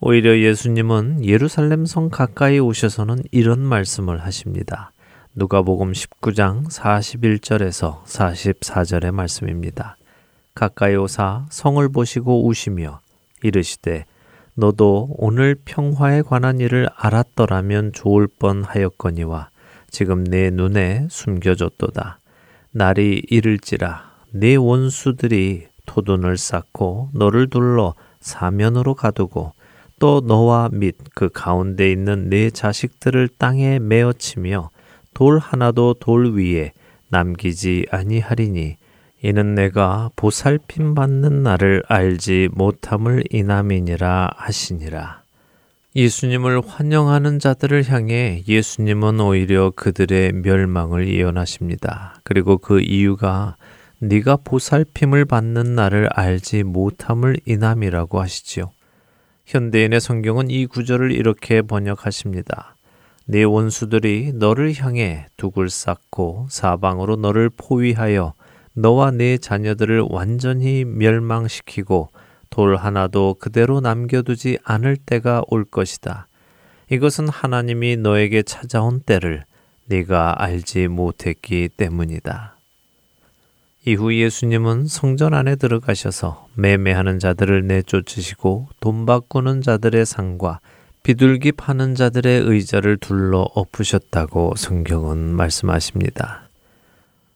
오히려 0.00 0.36
예수님은 0.36 1.24
예루살렘 1.24 1.86
성 1.86 2.10
가까이 2.10 2.58
오셔서는 2.58 3.22
이런 3.30 3.60
말씀을 3.60 4.24
하십니다. 4.24 4.90
누가복음 5.36 5.92
19장 5.92 6.68
41절에서 6.68 8.02
44절의 8.02 9.12
말씀입니다. 9.12 9.96
가까이 10.56 10.96
오사 10.96 11.46
성을 11.50 11.88
보시고 11.88 12.48
우시며 12.48 12.98
이르시되 13.44 14.06
너도 14.54 15.08
오늘 15.16 15.56
평화에 15.64 16.22
관한 16.22 16.60
일을 16.60 16.88
알았더라면 16.94 17.92
좋을 17.92 18.28
뻔하였거니와 18.38 19.48
지금 19.90 20.24
내 20.24 20.50
눈에 20.50 21.06
숨겨졌도다. 21.10 22.18
날이 22.70 23.22
이를지라 23.28 24.10
네 24.32 24.56
원수들이 24.56 25.68
토둔을 25.86 26.36
쌓고 26.36 27.10
너를 27.12 27.48
둘러 27.48 27.94
사면으로 28.20 28.94
가두고 28.94 29.52
또 29.98 30.20
너와 30.20 30.70
및 30.72 30.96
그 31.14 31.28
가운데 31.28 31.90
있는 31.90 32.28
네 32.28 32.50
자식들을 32.50 33.28
땅에 33.38 33.78
메어치며 33.78 34.70
돌 35.14 35.38
하나도 35.38 35.94
돌 35.94 36.34
위에 36.34 36.72
남기지 37.08 37.86
아니하리니 37.90 38.76
이는 39.24 39.54
내가 39.54 40.10
보살핌 40.16 40.94
받는 40.96 41.44
날을 41.44 41.84
알지 41.86 42.48
못함을 42.52 43.22
이남이니라 43.30 44.30
하시니라. 44.34 45.22
예수님을 45.94 46.60
환영하는 46.66 47.38
자들을 47.38 47.88
향해 47.88 48.42
예수님은 48.48 49.20
오히려 49.20 49.70
그들의 49.76 50.32
멸망을 50.32 51.06
예언하십니다. 51.06 52.16
그리고 52.24 52.58
그 52.58 52.80
이유가 52.80 53.56
네가 54.00 54.38
보살핌을 54.38 55.26
받는 55.26 55.76
날을 55.76 56.08
알지 56.12 56.64
못함을 56.64 57.36
이남이라고 57.46 58.20
하시지요. 58.20 58.72
현대인의 59.46 60.00
성경은 60.00 60.50
이 60.50 60.66
구절을 60.66 61.12
이렇게 61.12 61.62
번역하십니다. 61.62 62.74
네 63.26 63.44
원수들이 63.44 64.32
너를 64.34 64.74
향해 64.74 65.26
둑을 65.36 65.70
쌓고 65.70 66.48
사방으로 66.50 67.14
너를 67.14 67.50
포위하여 67.56 68.34
너와 68.74 69.10
네 69.10 69.38
자녀들을 69.38 70.06
완전히 70.08 70.84
멸망시키고 70.84 72.10
돌 72.50 72.76
하나도 72.76 73.36
그대로 73.38 73.80
남겨두지 73.80 74.58
않을 74.64 74.96
때가 74.96 75.42
올 75.48 75.64
것이다. 75.64 76.28
이것은 76.90 77.28
하나님이 77.28 77.96
너에게 77.96 78.42
찾아온 78.42 79.00
때를 79.00 79.44
네가 79.86 80.42
알지 80.42 80.88
못했기 80.88 81.70
때문이다. 81.76 82.56
이후 83.84 84.14
예수님은 84.14 84.86
성전 84.86 85.34
안에 85.34 85.56
들어가셔서 85.56 86.46
매매하는 86.54 87.18
자들을 87.18 87.66
내쫓으시고 87.66 88.68
돈 88.80 89.06
바꾸는 89.06 89.60
자들의 89.60 90.06
상과 90.06 90.60
비둘기 91.02 91.52
파는 91.52 91.96
자들의 91.96 92.42
의자를 92.42 92.96
둘러 92.98 93.40
엎으셨다고 93.40 94.54
성경은 94.56 95.34
말씀하십니다. 95.34 96.41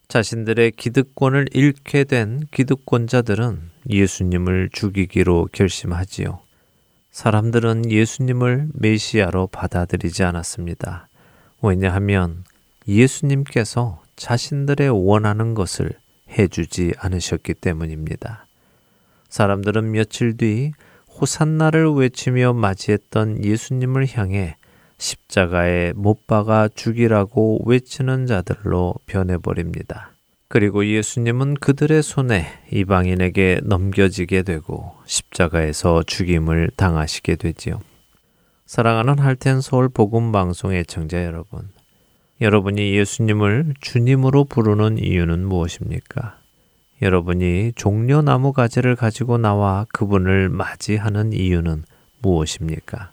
자신들의 0.09 0.72
기득권을 0.72 1.48
잃게 1.52 2.04
된 2.04 2.46
기득권자들은 2.52 3.70
예수님을 3.90 4.70
죽이기로 4.72 5.48
결심하지요. 5.52 6.40
사람들은 7.11 7.90
예수님을 7.90 8.68
메시아로 8.74 9.48
받아들이지 9.48 10.22
않았습니다. 10.22 11.09
왜냐하면 11.62 12.44
예수님께서 12.86 14.02
자신들의 14.14 14.90
원하는 14.90 15.54
것을 15.54 15.90
해주지 16.30 16.92
않으셨기 16.98 17.54
때문입니다. 17.54 18.46
사람들은 19.28 19.90
며칠 19.90 20.36
뒤 20.36 20.72
호산나를 21.20 21.92
외치며 21.94 22.52
맞이했던 22.52 23.44
예수님을 23.44 24.07
향해 24.16 24.57
십자가에 24.99 25.92
못 25.94 26.26
박아 26.26 26.68
죽이라고 26.74 27.62
외치는 27.66 28.26
자들로 28.26 28.94
변해버립니다. 29.07 30.12
그리고 30.49 30.86
예수님은 30.86 31.55
그들의 31.55 32.03
손에 32.03 32.47
이방인에게 32.72 33.61
넘겨지게 33.64 34.42
되고 34.42 34.94
십자가에서 35.05 36.03
죽임을 36.05 36.70
당하시게 36.76 37.36
되지요. 37.36 37.80
사랑하는 38.64 39.18
할텐 39.18 39.61
서울 39.61 39.88
복음 39.88 40.32
방송의 40.32 40.86
청자 40.86 41.24
여러분, 41.24 41.68
여러분이 42.40 42.94
예수님을 42.97 43.74
주님으로 43.80 44.44
부르는 44.44 44.99
이유는 44.99 45.47
무엇입니까? 45.47 46.38
여러분이 47.03 47.72
종려나무 47.76 48.53
가지를 48.53 48.97
가지고 48.97 49.38
나와 49.38 49.86
그분을 49.92 50.49
맞이하는 50.49 51.32
이유는 51.32 51.84
무엇입니까? 52.22 53.12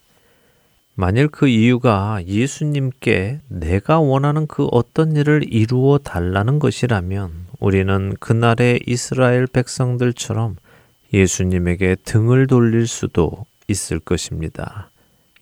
만일 0.95 1.27
그 1.27 1.47
이유가 1.47 2.21
예수님께 2.25 3.41
내가 3.47 3.99
원하는 3.99 4.45
그 4.45 4.65
어떤 4.65 5.15
일을 5.15 5.43
이루어 5.51 5.97
달라는 5.97 6.59
것이라면 6.59 7.47
우리는 7.59 8.13
그날의 8.19 8.81
이스라엘 8.85 9.47
백성들처럼 9.47 10.55
예수님에게 11.11 11.95
등을 12.03 12.45
돌릴 12.45 12.85
수도 12.85 13.45
있을 13.67 13.99
것입니다. 13.99 14.91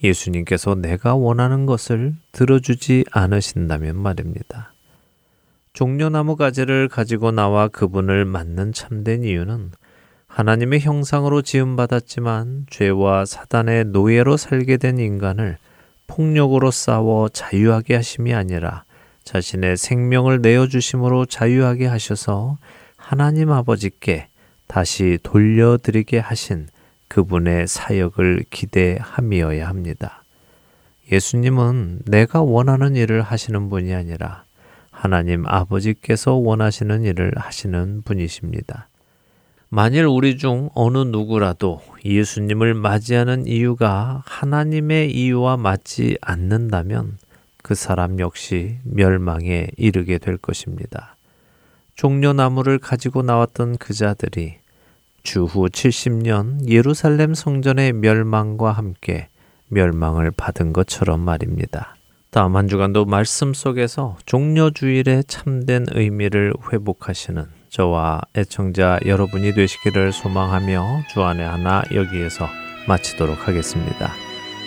예수님께서 0.01 0.75
내가 0.75 1.15
원하는 1.15 1.65
것을 1.65 2.15
들어주지 2.31 3.05
않으신다면 3.11 3.97
말입니다. 3.97 4.73
종려나무 5.73 6.37
가지를 6.37 6.87
가지고 6.87 7.31
나와 7.31 7.67
그분을 7.67 8.23
맞는 8.25 8.71
참된 8.73 9.23
이유는 9.23 9.71
하나님의 10.31 10.79
형상으로 10.79 11.41
지음받았지만 11.41 12.67
죄와 12.69 13.25
사단의 13.25 13.85
노예로 13.85 14.37
살게 14.37 14.77
된 14.77 14.97
인간을 14.97 15.57
폭력으로 16.07 16.71
싸워 16.71 17.27
자유하게 17.27 17.95
하심이 17.95 18.33
아니라 18.33 18.85
자신의 19.25 19.75
생명을 19.75 20.41
내어주심으로 20.41 21.25
자유하게 21.25 21.87
하셔서 21.87 22.57
하나님 22.95 23.51
아버지께 23.51 24.27
다시 24.67 25.19
돌려드리게 25.21 26.19
하신 26.19 26.67
그분의 27.09 27.67
사역을 27.67 28.45
기대함이어야 28.49 29.67
합니다. 29.67 30.23
예수님은 31.11 32.03
내가 32.05 32.41
원하는 32.41 32.95
일을 32.95 33.21
하시는 33.21 33.69
분이 33.69 33.93
아니라 33.93 34.45
하나님 34.91 35.45
아버지께서 35.45 36.35
원하시는 36.35 37.03
일을 37.03 37.33
하시는 37.35 38.01
분이십니다. 38.03 38.87
만일 39.73 40.03
우리 40.05 40.37
중 40.37 40.69
어느 40.73 40.97
누구라도 40.97 41.81
예수님을 42.03 42.73
맞이하는 42.73 43.47
이유가 43.47 44.21
하나님의 44.25 45.13
이유와 45.13 45.55
맞지 45.55 46.17
않는다면 46.19 47.17
그 47.63 47.73
사람 47.73 48.19
역시 48.19 48.79
멸망에 48.83 49.69
이르게 49.77 50.17
될 50.17 50.35
것입니다. 50.35 51.15
종려나무를 51.95 52.79
가지고 52.79 53.21
나왔던 53.21 53.77
그 53.77 53.93
자들이 53.93 54.55
주후 55.23 55.69
70년 55.69 56.67
예루살렘 56.67 57.33
성전의 57.33 57.93
멸망과 57.93 58.73
함께 58.73 59.29
멸망을 59.69 60.31
받은 60.31 60.73
것처럼 60.73 61.21
말입니다. 61.21 61.95
다음 62.29 62.57
한 62.57 62.67
주간도 62.67 63.05
말씀 63.05 63.53
속에서 63.53 64.17
종려주일의 64.25 65.23
참된 65.27 65.85
의미를 65.93 66.51
회복하시는 66.73 67.60
저와 67.71 68.21
애청자 68.35 68.99
여러분이 69.05 69.53
되시기를 69.53 70.11
소망하며 70.11 71.03
주안의 71.09 71.47
하나 71.47 71.81
여기에서 71.93 72.47
마치도록 72.87 73.47
하겠습니다. 73.47 74.11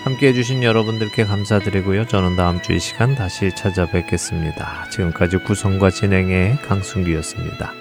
함께 0.05 0.29
해주신 0.29 0.63
여러분들께 0.63 1.25
감사드리고요. 1.25 2.07
저는 2.09 2.37
다음 2.37 2.63
주 2.63 2.73
이 2.73 2.79
시간 2.79 3.15
다시 3.15 3.51
찾아뵙겠습니다. 3.55 4.89
지금까지 4.91 5.37
구성과 5.39 5.91
진행의 5.91 6.59
강순기였습니다. 6.63 7.73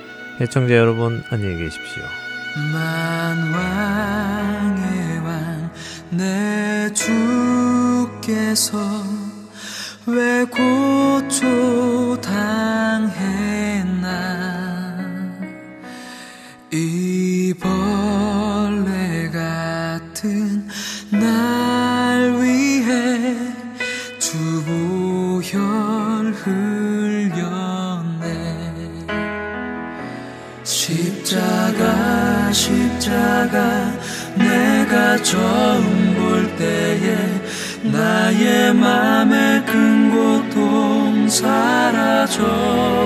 애청자 0.41 0.75
여러분 0.75 1.23
안녕히 1.29 1.57
계십시오. 1.57 2.03
만왕의 2.73 3.99
왕내 6.11 6.93
주께서 6.93 8.77
왜 10.05 10.43
고초 10.45 12.19
당했나 12.21 13.53
이 16.75 17.53
벌레 17.59 19.29
같은 19.29 20.67
날 21.11 22.33
위해 22.41 23.37
주보혈 24.17 25.53
흘렸네. 26.33 27.43
십자가 30.63 32.51
십자가 32.51 33.93
내가 34.35 35.21
처음 35.21 36.15
볼 36.15 36.55
때에 36.55 37.15
나의 37.83 38.73
맘의 38.73 39.63
큰 39.67 40.09
고통 40.09 41.29
사라져 41.29 43.02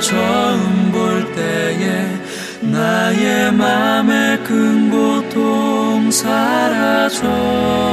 처음 0.00 0.92
볼 0.92 1.32
때에 1.34 2.06
나의 2.60 3.52
맘의 3.52 4.42
큰 4.44 4.90
고통 4.90 6.10
사라져 6.10 7.85